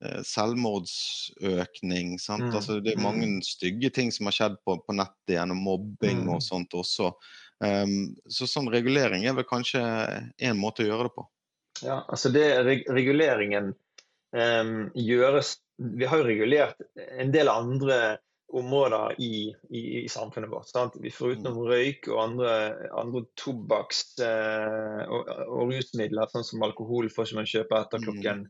eh, 0.03 0.21
selvmordsøkning. 0.27 2.19
Sant? 2.19 2.43
Mm, 2.49 2.55
Altså, 2.55 2.81
det 2.83 2.95
er 2.97 3.03
mange 3.03 3.43
stygge 3.47 3.91
ting 3.95 4.11
som 4.13 4.27
har 4.27 4.33
skjedd 4.35 4.57
på, 4.67 4.77
på 4.87 4.95
nettet 4.95 5.37
gjennom 5.37 5.63
mobbing 5.63 6.25
Mm. 6.25 6.35
og 6.35 6.43
sånt 6.43 6.71
også. 6.75 7.13
Um, 7.63 8.17
så 8.27 8.47
sånn 8.51 8.71
regulering 8.73 9.25
er 9.25 9.35
vel 9.35 9.45
kanskje 9.47 9.79
en 10.41 10.59
måte 10.59 10.83
å 10.83 10.89
gjøre 10.89 11.05
det 11.07 11.15
på. 11.15 11.27
Ja, 11.83 12.01
altså 12.09 12.33
det 12.33 12.65
reg 12.67 12.83
reguleringen 12.91 13.75
um, 14.35 14.91
gjøres 14.95 15.59
Vi 15.79 16.05
har 16.07 16.19
jo 16.19 16.25
regulert 16.27 16.77
en 17.19 17.31
del 17.33 17.49
andre 17.49 18.19
områder 18.53 19.15
i, 19.19 19.49
i, 19.71 19.83
i 20.05 20.09
samfunnet 20.13 20.51
vårt. 20.53 20.69
Sant? 20.69 20.97
Vi 21.01 21.11
Foruten 21.15 21.55
røyk 21.57 22.09
og 22.13 22.19
andre, 22.25 22.53
andre 23.01 23.23
tobakks- 23.41 24.21
eh, 24.21 25.03
og, 25.09 25.29
og 25.49 25.73
rusmidler, 25.73 26.29
sånn 26.33 26.45
som 26.45 26.63
alkohol, 26.67 27.09
får 27.13 27.27
ikke 27.31 27.41
man 27.41 27.51
kjøpe 27.55 27.81
etter 27.81 27.99
Mm. 27.99 28.05
klokken 28.09 28.45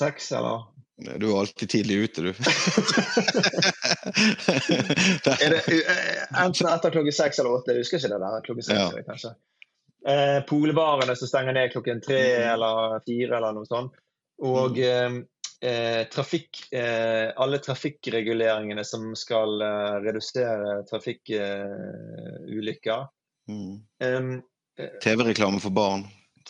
seks, 0.00 0.32
eller? 0.32 0.66
Du 1.20 1.26
er 1.30 1.38
alltid 1.40 1.70
tidlig 1.72 1.96
ute, 2.04 2.22
du. 2.28 2.32
Er 5.30 5.54
det 5.54 5.60
eh, 5.68 6.24
enten 6.42 6.68
etter 6.68 6.92
klokken 6.92 7.14
seks 7.14 7.38
eller 7.40 7.56
åtte? 7.58 7.72
Jeg 7.74 7.84
husker 7.84 8.00
ikke 8.02 8.12
det 8.12 8.20
der. 8.24 8.42
Klokken 8.46 8.66
seks, 8.66 8.80
Ja. 8.80 9.02
kanskje. 9.06 9.32
Eh, 10.08 10.38
Polbarene 10.48 11.16
som 11.16 11.28
stenger 11.28 11.52
ned 11.56 11.72
klokken 11.74 12.00
tre 12.04 12.20
Mhm. 12.20 12.52
eller 12.54 13.00
fire 13.06 13.36
eller 13.36 13.52
noe 13.56 13.66
sånt. 13.68 13.92
Og 14.40 14.78
eh, 14.80 15.10
eh, 15.62 16.04
trafikk, 16.12 16.72
eh, 16.72 17.32
alle 17.36 17.58
trafikkreguleringene 17.58 18.84
som 18.84 19.14
skal 19.16 19.62
eh, 19.62 20.00
redusere 20.06 20.84
trafikkulykker. 20.90 23.06
Mm. 23.50 23.80
Um, 24.04 24.42
TV-reklame 25.02 25.60
for 25.60 25.70
barn. 25.70 26.04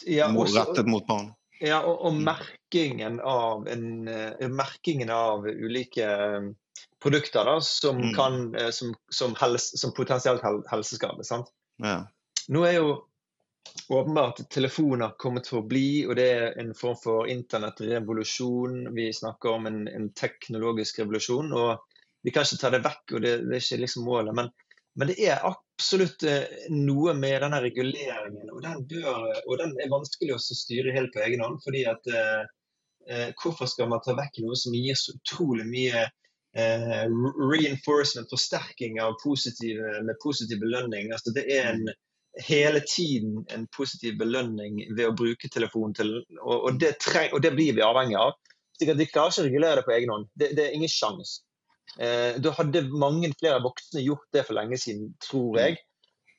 ja, 0.06 0.28
også- 0.28 0.58
rettet 0.64 0.86
mot 0.86 1.06
barn. 1.06 1.34
Ja, 1.60 1.82
og, 1.84 2.00
og 2.04 2.12
Mm. 2.14 2.24
merkingen 2.24 3.20
av, 3.20 3.68
en, 3.68 4.08
eh, 4.08 4.48
merkingen 4.48 5.10
av 5.10 5.44
ulike 5.44 6.54
produkter 7.02 7.44
da, 7.44 7.60
som, 7.60 7.96
Mm. 7.98 8.14
kan, 8.14 8.54
som, 8.72 8.94
som, 9.10 9.34
helse, 9.34 9.76
som 9.76 9.92
potensielt 9.92 10.40
hel, 10.42 10.62
helseskadelig. 10.70 11.24
sant? 11.26 11.46
Ja. 11.82 12.06
Nå 12.48 12.64
er 12.64 12.72
jo 12.78 13.04
åpenbart 13.88 14.50
telefoner 14.50 15.14
kommet 15.18 15.48
for 15.50 15.60
å 15.60 15.68
bli, 15.68 16.04
og 16.06 16.16
det 16.18 16.26
er 16.32 16.58
en 16.62 16.72
form 16.76 16.98
for 16.98 17.30
internettrevolusjon. 17.30 18.82
Vi 18.94 19.10
snakker 19.14 19.56
om 19.56 19.66
en, 19.70 19.80
en 19.88 20.08
teknologisk 20.16 21.00
revolusjon, 21.02 21.52
og 21.52 21.80
vi 22.22 22.34
kan 22.34 22.46
ikke 22.46 22.60
ta 22.60 22.70
det 22.74 22.82
vekk, 22.84 23.04
og 23.16 23.24
det, 23.24 23.34
det 23.46 23.56
er 23.56 23.64
ikke 23.64 23.80
liksom 23.82 24.06
målet. 24.08 24.36
Men, 24.36 24.50
men 25.00 25.10
det 25.10 25.16
er 25.26 25.46
absolutt 25.48 26.24
eh, 26.28 26.68
noe 26.74 27.14
med 27.18 27.40
denne 27.44 27.62
reguleringen, 27.64 28.50
og 28.52 28.62
den, 28.66 28.86
bør, 28.90 29.28
og 29.46 29.60
den 29.62 29.76
er 29.80 29.92
vanskelig 29.92 30.36
å 30.36 30.40
styre 30.44 30.94
helt 30.96 31.14
på 31.14 31.24
egen 31.26 31.44
hånd. 31.44 31.60
fordi 31.64 31.86
at 31.90 32.10
eh, 32.14 32.42
eh, 33.08 33.28
Hvorfor 33.42 33.70
skal 33.70 33.90
man 33.92 34.04
ta 34.04 34.16
vekk 34.18 34.42
noe 34.44 34.58
som 34.58 34.76
gir 34.76 34.98
så 34.98 35.16
utrolig 35.16 35.66
mye 35.70 36.04
eh, 36.04 37.02
reinforcement, 37.08 38.30
forsterking 38.30 39.00
av 39.02 39.18
positive, 39.24 39.98
med 40.04 40.20
positiv 40.22 40.62
belønning? 40.62 41.10
Altså, 41.14 41.34
det 41.36 41.48
er 41.48 41.72
en 41.72 41.90
hele 42.38 42.80
tiden 42.86 43.44
en 43.50 43.66
positiv 43.76 44.18
belønning 44.20 44.84
ved 44.96 45.08
å 45.08 45.16
bruke 45.16 45.50
telefonen 45.50 45.94
til, 45.94 46.12
og, 46.40 46.56
og, 46.56 46.80
det, 46.80 46.94
treng, 47.02 47.32
og 47.34 47.42
det 47.42 47.52
blir 47.56 47.74
vi 47.74 47.84
avhengig 47.84 48.18
av. 48.20 48.36
Slik 48.78 48.94
at 48.94 49.00
De 49.00 49.06
klarer 49.10 49.34
ikke 49.34 49.42
å 49.42 49.46
regulere 49.48 49.80
det 49.80 49.86
på 49.88 49.94
egen 49.96 50.12
hånd. 50.14 50.28
Det, 50.38 50.52
det 50.56 50.66
er 50.68 50.76
ingen 50.76 50.92
sjanse. 50.92 51.42
Eh, 51.98 52.38
da 52.38 52.52
hadde 52.54 52.86
mange 52.94 53.32
flere 53.40 53.62
voksne 53.64 54.04
gjort 54.04 54.28
det 54.32 54.44
for 54.46 54.56
lenge 54.56 54.78
siden, 54.78 55.10
tror 55.26 55.58
jeg. 55.58 55.80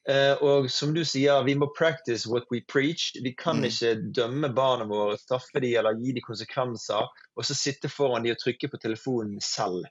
Eh, 0.09 0.33
og 0.41 0.69
som 0.73 0.95
du 0.95 1.03
sier, 1.05 1.43
vi 1.45 1.53
må 1.59 1.67
practice 1.77 2.25
what 2.25 2.47
we 2.49 2.63
preach. 2.71 3.11
Vi 3.21 3.35
kan 3.37 3.59
Mm. 3.61 3.67
ikke 3.67 3.91
dømme 4.15 4.49
barna 4.55 4.87
våre, 4.89 5.17
straffe 5.19 5.59
dem 5.59 5.75
eller 5.77 5.99
gi 5.99 6.13
dem 6.13 6.25
konsekvenser, 6.25 7.09
og 7.35 7.45
så 7.45 7.53
sitte 7.53 7.89
foran 7.91 8.23
dem 8.23 8.31
og 8.31 8.41
trykke 8.41 8.71
på 8.71 8.79
telefonen 8.81 9.41
selv. 9.41 9.85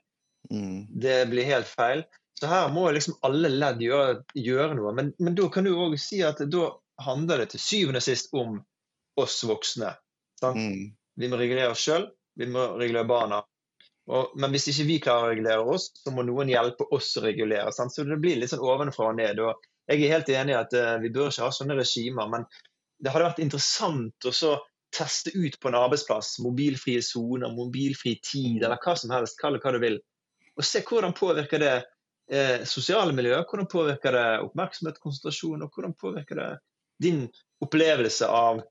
Mm. 0.51 0.87
Det 0.99 1.29
blir 1.29 1.45
helt 1.45 1.67
feil. 1.67 2.03
Så 2.41 2.47
her 2.49 2.71
må 2.73 2.87
liksom 2.89 3.19
alle 3.21 3.51
ledd 3.53 3.83
gjøre, 3.85 4.23
gjøre 4.33 4.73
noe. 4.73 4.91
Men, 4.97 5.11
men 5.21 5.35
da 5.37 5.45
kan 5.53 5.67
du 5.67 5.75
òg 5.77 5.93
si 6.01 6.23
at 6.25 6.39
da 6.49 6.71
handler 7.05 7.43
det 7.43 7.51
til 7.51 7.61
syvende 7.61 8.01
og 8.01 8.05
sist 8.07 8.33
om 8.33 8.55
oss 9.21 9.35
voksne. 9.45 9.91
Mm. 10.41 10.89
Vi 11.21 11.29
må 11.29 11.37
regulere 11.37 11.75
oss 11.75 11.83
sjøl, 11.85 12.07
vi 12.41 12.47
må 12.49 12.63
regulere 12.79 13.05
barna. 13.05 13.43
Og, 14.09 14.33
men 14.41 14.55
hvis 14.55 14.65
ikke 14.71 14.87
vi 14.87 14.97
klarer 15.05 15.27
å 15.27 15.29
regulere 15.35 15.75
oss, 15.75 15.91
så 16.01 16.15
må 16.15 16.25
noen 16.25 16.49
hjelpe 16.49 16.89
oss 16.97 17.11
å 17.21 17.25
regulere. 17.27 17.69
Sant? 17.77 17.93
Så 17.93 18.07
det 18.09 18.17
blir 18.23 18.41
litt 18.41 18.55
sånn 18.55 18.65
ovenfra 18.65 19.11
og 19.11 19.21
ned. 19.21 19.43
Og 19.45 19.69
jeg 19.91 20.01
er 20.01 20.15
helt 20.15 20.33
enig 20.33 20.55
i 20.55 20.59
at 20.63 20.73
uh, 20.73 20.97
vi 21.03 21.13
bør 21.13 21.29
ikke 21.29 21.45
ha 21.45 21.53
sånne 21.53 21.77
regimer, 21.77 22.33
men 22.33 22.49
det 23.01 23.13
hadde 23.13 23.29
vært 23.29 23.45
interessant 23.45 24.25
å 24.25 24.33
så 24.33 24.55
teste 24.97 25.29
ut 25.37 25.61
på 25.61 25.69
en 25.69 25.77
arbeidsplass 25.77 26.39
mobilfrie 26.41 27.05
soner, 27.05 27.53
mobilfri 27.53 28.17
tid, 28.25 28.63
eller 28.63 28.81
hva 28.81 28.97
som 28.97 29.13
helst. 29.13 29.37
Kall 29.37 29.59
det 29.59 29.61
hva 29.61 29.77
du 29.77 29.81
vil. 29.85 30.01
Og 30.57 30.65
se 30.65 30.81
hvordan 30.89 31.13
påvirker 31.15 31.61
det 31.61 31.75
eh, 32.31 32.63
sosiale 32.65 33.13
miljøer, 33.13 33.43
hvordan 33.49 33.67
påvirker 33.71 34.15
det 34.17 34.27
oppmerksomhet, 34.47 34.99
konsentrasjon, 35.03 35.61
og 35.65 35.71
hvordan 35.75 35.93
påvirker 35.99 36.39
det 36.41 36.51
din 37.01 37.25
opplevelse 37.63 38.27
av 38.29 38.61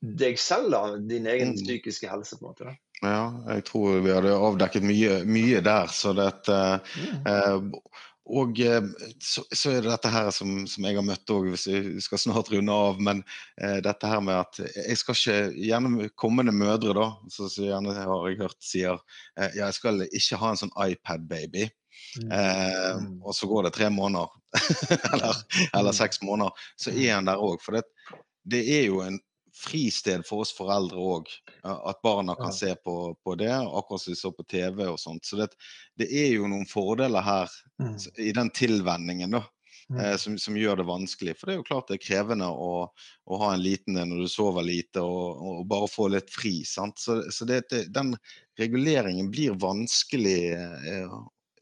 deg 0.00 0.38
selv, 0.40 0.70
da, 0.72 0.84
din 0.96 1.26
egen 1.28 1.50
Mm. 1.54 1.56
psykiske 1.60 2.08
helse. 2.08 2.36
på 2.38 2.46
en 2.46 2.52
måte. 2.52 2.64
Da. 2.70 2.76
Ja, 3.02 3.54
jeg 3.54 3.64
tror 3.64 4.00
vi 4.04 4.12
hadde 4.12 4.32
avdekket 4.36 4.82
mye, 4.84 5.24
mye 5.24 5.60
der. 5.64 5.86
Så 5.92 6.14
dette, 6.16 6.80
Mm. 6.96 7.26
eh, 7.26 7.60
og 8.30 8.60
eh, 8.60 8.80
så, 9.18 9.42
så 9.52 9.70
er 9.72 9.80
det 9.82 9.90
dette 9.90 10.08
her 10.12 10.30
som, 10.30 10.66
som 10.66 10.84
jeg 10.84 10.94
har 10.96 11.02
møtt 11.04 11.26
òg, 11.34 11.48
hvis 11.50 11.66
vi 11.66 12.00
skal 12.00 12.18
snart 12.18 12.50
runde 12.52 12.72
av. 12.72 13.00
Men 13.00 13.24
eh, 13.60 13.80
dette 13.80 14.06
her 14.06 14.20
med 14.20 14.36
at 14.36 14.60
jeg 14.76 14.96
skal 15.00 15.14
ikke 15.14 15.66
Gjerne 15.66 16.08
kommende 16.16 16.52
mødre, 16.52 16.94
da, 16.94 17.08
så, 17.28 17.48
så 17.48 17.64
gjerne 17.66 17.92
har 17.96 18.28
jeg 18.28 18.38
hørt 18.40 18.60
sier 18.62 18.96
eh, 19.36 19.50
ja, 19.56 19.66
jeg 19.66 19.74
skal 19.74 20.00
ikke 20.06 20.36
ha 20.40 20.50
en 20.54 20.60
sånn 20.64 20.76
iPad-baby. 20.78 21.68
Eh, 22.18 22.96
Mm. 23.00 23.22
og 23.22 23.34
så 23.34 23.46
går 23.46 23.62
det 23.68 23.74
tre 23.76 23.90
måneder, 23.90 24.28
eller, 25.12 25.34
eller 25.74 25.90
Mm. 25.92 25.98
seks 25.98 26.22
måneder, 26.22 26.50
så 26.76 26.90
er 26.90 27.14
han 27.14 27.24
der 27.28 27.36
òg. 27.38 27.60
For 27.62 27.72
det, 27.78 27.82
det 28.44 28.64
er 28.80 28.86
jo 28.88 29.00
en 29.04 29.20
fristed 29.60 30.22
for 30.26 30.40
oss 30.44 30.52
foreldre 30.56 30.96
òg. 30.96 31.26
At 31.64 32.00
barna 32.02 32.34
kan 32.38 32.52
se 32.52 32.74
på, 32.84 33.14
på 33.24 33.34
det, 33.36 33.50
akkurat 33.52 34.00
som 34.00 34.12
de 34.14 34.16
så 34.16 34.30
på 34.32 34.46
TV 34.48 34.86
og 34.88 34.98
sånt. 34.98 35.24
Så 35.26 35.36
det, 35.36 35.48
det 35.98 36.06
er 36.10 36.30
jo 36.34 36.48
noen 36.48 36.66
fordeler 36.66 37.22
her 37.22 37.48
Mm. 37.80 37.96
i 38.18 38.32
den 38.36 38.50
tilvenningen, 38.50 39.30
da. 39.38 39.42
Mm. 39.90 40.00
Eh, 40.00 40.16
som, 40.16 40.38
som 40.38 40.54
gjør 40.54 40.76
det 40.76 40.84
vanskelig. 40.86 41.32
For 41.36 41.46
det 41.48 41.54
er 41.54 41.58
jo 41.58 41.64
klart 41.66 41.88
det 41.88 41.96
er 41.98 42.04
krevende 42.04 42.46
å, 42.46 42.86
å 43.26 43.38
ha 43.42 43.54
en 43.54 43.62
liten 43.64 43.96
en 43.98 44.08
når 44.12 44.20
du 44.22 44.28
sover 44.30 44.62
lite, 44.62 45.00
og, 45.02 45.40
og 45.42 45.66
bare 45.66 45.88
få 45.90 46.06
litt 46.12 46.30
fri. 46.30 46.60
sant? 46.64 46.98
Så, 47.02 47.22
så 47.32 47.44
det, 47.48 47.64
det, 47.72 47.86
den 47.92 48.12
reguleringen 48.60 49.30
blir 49.32 49.56
vanskelig 49.58 50.52
eh, 50.54 51.16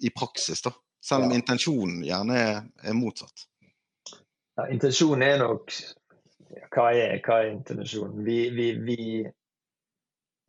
i 0.04 0.11
praksis, 0.14 0.62
da. 0.62 0.72
Selv 1.04 1.24
om 1.24 1.30
Ja. 1.30 1.38
intensjonen 1.38 2.02
gjerne 2.04 2.38
er, 2.38 2.62
er 2.82 2.96
motsatt. 2.98 3.46
Ja, 4.58 4.66
intensjonen 4.74 5.22
er 5.22 5.38
nok 5.38 5.70
hva, 6.72 6.88
er, 6.90 7.20
hva 7.22 7.42
er 7.42 7.52
intensjonen? 7.52 8.24
Vi, 8.26 8.38
vi, 8.50 8.66
vi, 8.82 8.98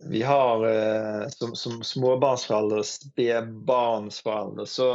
vi 0.09 0.21
har 0.25 0.65
eh, 0.65 1.27
som, 1.35 1.55
som 1.55 1.83
småbarnsforeldre, 1.83 2.83
spedbarnsforeldre, 2.88 4.65
så, 4.65 4.89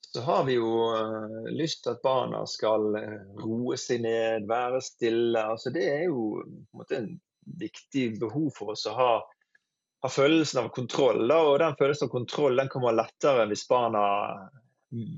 så 0.00 0.24
har 0.26 0.44
vi 0.48 0.56
jo 0.58 0.72
eh, 0.96 1.52
lyst 1.54 1.84
til 1.84 1.94
at 1.94 2.02
barna 2.02 2.42
skal 2.50 2.96
eh, 2.98 3.20
roe 3.44 3.78
seg 3.80 4.02
ned, 4.06 4.48
være 4.50 4.82
stille. 4.84 5.44
Altså, 5.54 5.70
det 5.70 5.86
er 5.92 6.04
jo 6.08 6.42
på 6.42 6.50
en 6.50 6.82
måte 6.82 7.00
en 7.02 7.10
viktig 7.60 8.08
behov 8.20 8.50
for 8.56 8.74
oss 8.74 8.86
å 8.90 8.96
ha, 8.96 9.10
ha 10.06 10.12
følelsen 10.12 10.62
av 10.62 10.70
kontroll. 10.74 11.26
Da, 11.28 11.40
og 11.42 11.58
den 11.62 11.76
følelsen 11.78 12.08
av 12.08 12.14
kontroll 12.14 12.56
den 12.62 12.70
kommer 12.72 12.96
lettere 12.96 13.46
hvis 13.50 13.66
barna 13.68 14.06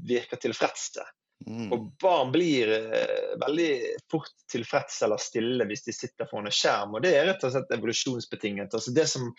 virker 0.08 0.40
tilfredse. 0.40 1.04
Mm. 1.46 1.68
Og 1.72 1.92
barn 2.02 2.32
blir 2.34 2.72
eh, 2.72 3.38
veldig 3.40 3.70
fort 4.10 4.32
tilfredse 4.50 5.04
eller 5.06 5.20
stille 5.22 5.68
hvis 5.68 5.84
de 5.86 5.94
sitter 5.94 6.28
foran 6.30 6.50
en 6.50 6.54
skjerm. 6.54 6.96
Og 6.96 7.04
det 7.04 7.14
er 7.14 7.28
rett 7.30 7.44
og 7.46 7.54
slett 7.54 7.74
evolusjonsbetinget. 7.76 8.74
Altså 8.74 8.94
det, 8.96 9.06
som, 9.12 9.30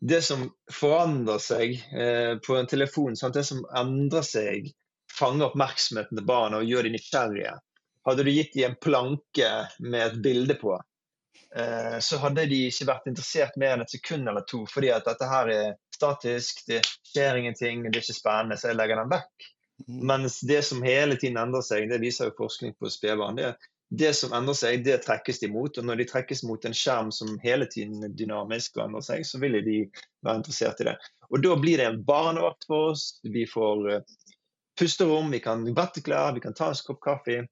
det 0.00 0.22
som 0.24 0.48
forandrer 0.72 1.42
seg 1.42 1.76
eh, 1.92 2.34
på 2.44 2.56
en 2.56 2.70
telefon, 2.70 3.18
sant? 3.18 3.36
det 3.36 3.44
som 3.48 3.64
endrer 3.76 4.24
seg, 4.26 4.70
fanger 5.18 5.50
oppmerksomheten 5.50 6.20
til 6.20 6.28
barna 6.28 6.62
og 6.62 6.70
gjør 6.70 6.88
de 6.88 6.94
nysgjerrige. 6.96 7.56
Hadde 8.08 8.24
du 8.24 8.30
gitt 8.32 8.54
dem 8.56 8.70
en 8.70 8.80
planke 8.80 9.48
med 9.84 10.00
et 10.06 10.20
bilde 10.24 10.56
på, 10.56 10.78
så 12.04 12.18
hadde 12.20 12.44
de 12.50 12.58
ikke 12.68 12.86
vært 12.90 13.06
interessert 13.08 13.54
mer 13.56 13.74
enn 13.74 13.84
et 13.84 13.92
sekund 13.94 14.28
eller 14.28 14.44
to, 14.48 14.64
fordi 14.68 14.90
at 14.92 15.06
dette 15.08 15.28
her 15.30 15.48
er 15.48 15.70
statisk, 15.96 16.60
det 16.68 16.82
skjer 17.10 17.40
ingenting, 17.40 17.86
det 17.86 17.96
er 17.96 18.04
ikke 18.04 18.18
spennende, 18.18 18.58
så 18.60 18.70
jeg 18.70 18.78
legger 18.78 19.00
den 19.00 19.14
vekk. 19.14 19.48
Mm. 19.86 19.98
Mens 20.10 20.40
det 20.40 20.62
som 20.66 20.84
hele 20.84 21.16
tiden 21.16 21.38
endrer 21.40 21.64
seg, 21.64 21.88
det 21.90 22.00
viser 22.02 22.30
jo 22.30 22.38
forskning 22.38 22.74
på 22.78 22.90
spedbarn, 22.92 23.38
det, 23.38 23.54
det 23.88 24.12
som 24.18 24.34
endrer 24.36 24.56
seg, 24.58 24.82
det 24.84 25.00
trekkes 25.06 25.40
de 25.42 25.50
mot. 25.52 25.78
Og 25.78 25.86
når 25.86 26.02
de 26.02 26.08
trekkes 26.10 26.44
mot 26.46 26.64
en 26.68 26.76
skjerm 26.76 27.12
som 27.14 27.38
hele 27.44 27.68
tiden 27.70 28.04
er 28.04 28.14
dynamisk 28.14 28.76
og 28.76 28.88
endrer 28.88 29.06
seg, 29.06 29.26
så 29.26 29.40
vil 29.42 29.60
de 29.64 29.78
være 30.26 30.42
interessert 30.42 30.82
i 30.82 30.90
det. 30.90 30.96
Og 31.32 31.44
da 31.44 31.54
blir 31.60 31.80
det 31.80 31.86
en 31.88 32.02
barnevakt 32.04 32.68
for 32.68 32.92
oss. 32.92 33.10
Vi 33.24 33.46
får 33.48 33.86
eh, 33.92 34.16
pusterom, 34.80 35.32
vi 35.32 35.40
kan 35.44 35.64
vette 35.76 36.04
klær, 36.04 36.34
vi 36.36 36.44
kan 36.44 36.56
ta 36.56 36.70
en 36.72 36.82
kopp 36.86 37.00
kaffe. 37.04 37.44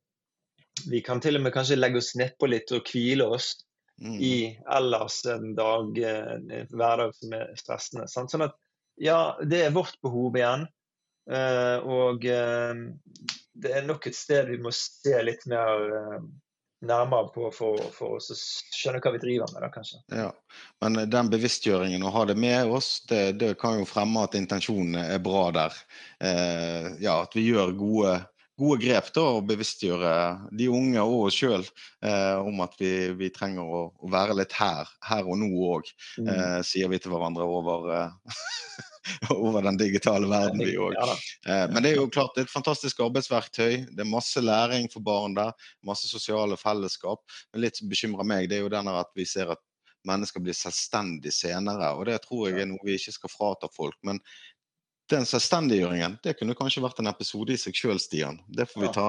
Vi 0.91 1.01
kan 1.01 1.23
til 1.25 1.39
og 1.39 1.47
med 1.47 1.55
kanskje 1.55 1.79
legge 1.79 2.03
oss 2.03 2.13
nedpå 2.21 2.51
litt 2.53 2.73
og 2.77 2.85
hvile 2.91 3.25
oss 3.33 3.55
Mm. 4.03 4.21
i 4.21 4.59
ellers 4.69 5.23
en 5.27 5.55
dag, 5.57 5.99
en 5.99 6.51
hverdag 6.69 7.15
som 7.17 7.33
er 7.33 7.53
stressende. 7.57 8.09
Sant? 8.13 8.33
Sånn 8.33 8.45
at 8.45 8.57
ja, 9.01 9.37
det 9.45 9.63
er 9.65 9.77
vårt 9.77 10.01
behov 10.05 10.37
igjen. 10.37 10.67
Uh, 11.27 11.83
og 11.91 12.23
uh, 12.23 12.83
det 13.59 13.73
er 13.75 13.87
nok 13.87 14.07
et 14.07 14.15
sted 14.15 14.47
vi 14.47 14.61
må 14.63 14.71
se 14.75 15.17
litt 15.27 15.43
mer 15.51 15.81
uh, 15.91 16.21
nærmere 16.87 17.33
på 17.35 17.49
for, 17.57 17.81
for 17.91 18.21
å 18.21 18.37
skjønne 18.39 19.01
hva 19.03 19.11
vi 19.17 19.23
driver 19.25 19.51
med, 19.51 19.65
da, 19.65 19.71
kanskje. 19.75 19.99
Ja, 20.13 20.29
men 20.85 21.01
den 21.11 21.33
bevisstgjøringen, 21.33 22.05
å 22.07 22.13
ha 22.15 22.27
det 22.29 22.37
med 22.39 22.71
oss, 22.71 23.01
det, 23.11 23.41
det 23.41 23.55
kan 23.59 23.81
jo 23.81 23.89
fremme 23.89 24.23
at 24.29 24.37
intensjonene 24.39 25.07
er 25.17 25.23
bra 25.25 25.49
der. 25.57 25.79
Ja, 27.01 27.17
at 27.25 27.35
vi 27.35 27.47
gjør 27.49 27.73
gode, 27.81 28.13
gode 28.59 28.81
grep 28.81 29.09
da, 29.15 29.23
og 29.37 29.47
bevisstgjøre 29.51 30.13
de 30.57 30.69
unge 30.73 31.03
og 31.03 31.27
oss 31.29 31.37
sjøl 31.37 31.65
eh, 32.05 32.37
om 32.41 32.63
at 32.65 32.77
vi, 32.81 32.93
vi 33.19 33.29
trenger 33.35 33.63
å, 33.69 33.83
å 34.01 34.11
være 34.13 34.37
litt 34.39 34.55
her, 34.57 34.89
her 35.11 35.29
og 35.29 35.37
nå 35.43 35.51
òg, 35.75 35.91
Mm. 36.17 36.29
eh, 36.33 36.61
sier 36.65 36.89
vi 36.89 36.99
til 37.03 37.13
hverandre 37.13 37.45
over, 37.45 37.91
eh, 37.93 38.11
over 39.37 39.63
den 39.69 39.77
digitale 39.81 40.27
verden, 40.31 40.63
vi 40.65 40.79
òg. 40.81 40.97
Eh, 41.47 41.67
Men 41.73 41.83
det 41.85 41.93
er 41.93 42.01
jo 42.01 42.09
klart 42.09 42.33
det 42.35 42.47
er 42.47 42.49
et 42.49 42.55
fantastisk 42.57 43.01
arbeidsverktøy. 43.05 43.85
Det 43.93 44.03
er 44.03 44.09
masse 44.09 44.41
læring 44.41 44.89
for 44.93 45.05
barn 45.05 45.37
der. 45.37 45.53
Masse 45.85 46.09
sosiale 46.09 46.57
fellesskap. 46.57 47.21
Men 47.53 47.67
litt 47.67 47.77
som 47.77 47.89
bekymrer 47.93 48.25
meg, 48.27 48.49
det 48.49 48.59
er 48.59 48.65
jo 48.67 48.73
den 48.73 48.89
at 48.93 49.13
vi 49.17 49.29
ser 49.29 49.53
at 49.53 49.61
mennesker 50.07 50.41
blir 50.43 50.55
selvstendig 50.55 51.33
senere. 51.35 51.93
Og 51.99 52.07
det 52.07 52.21
tror 52.25 52.49
jeg 52.49 52.63
er 52.63 52.69
noe 52.71 52.85
vi 52.87 52.95
ikke 52.97 53.15
skal 53.17 53.33
frata 53.33 53.69
folk. 53.75 53.97
Men 54.07 54.21
den 55.11 55.27
selvstendiggjøringen 55.29 56.17
det 56.25 56.35
kunne 56.39 56.57
kanskje 56.59 56.83
vært 56.85 56.99
en 57.03 57.11
episode 57.11 57.55
i 57.55 57.61
seg 57.61 57.77
sjøl, 57.79 58.01
Stian. 58.03 58.41
Det 58.49 58.67
får 58.71 58.83
vi 58.83 58.91
ta, 58.97 59.07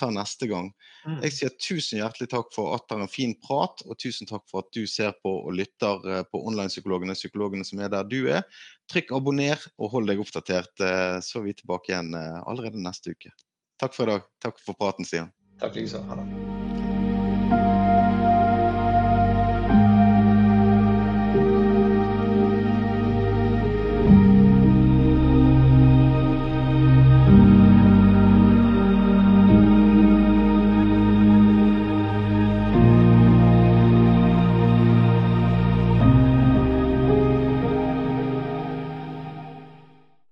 ta 0.00 0.08
neste 0.14 0.48
gang. 0.50 0.72
Mm. 1.06 1.20
Jeg 1.26 1.36
sier 1.36 1.54
tusen 1.62 2.00
hjertelig 2.00 2.30
takk 2.32 2.50
for 2.54 2.74
at 2.76 2.88
det 2.88 2.98
er 2.98 3.04
en 3.06 3.12
fin 3.12 3.34
prat, 3.44 3.84
og 3.86 3.98
tusen 4.02 4.28
takk 4.30 4.44
for 4.50 4.64
at 4.64 4.72
du 4.74 4.82
ser 4.90 5.14
på 5.22 5.34
og 5.44 5.54
lytter 5.58 6.10
eh, 6.10 6.24
på 6.26 6.42
online-psykologene, 6.50 7.18
psykologene 7.18 7.66
som 7.68 7.82
er 7.82 7.92
der 7.94 8.08
du 8.08 8.20
er. 8.32 8.42
Trykk 8.90 9.14
abonner 9.18 9.62
og 9.78 9.94
hold 9.94 10.10
deg 10.10 10.22
oppdatert, 10.22 10.74
eh, 10.82 11.18
så 11.22 11.40
er 11.40 11.48
vi 11.48 11.56
tilbake 11.62 11.94
igjen 11.94 12.12
eh, 12.18 12.42
allerede 12.42 12.82
neste 12.82 13.14
uke. 13.14 13.34
Takk 13.82 13.96
for 13.98 14.06
i 14.06 14.16
dag. 14.16 14.28
Takk 14.42 14.62
for 14.62 14.78
praten, 14.78 15.06
Stian. 15.06 15.32
Takk 15.62 15.78
likeså. 15.78 16.02
Ha 16.10 16.22
det. 16.22 16.71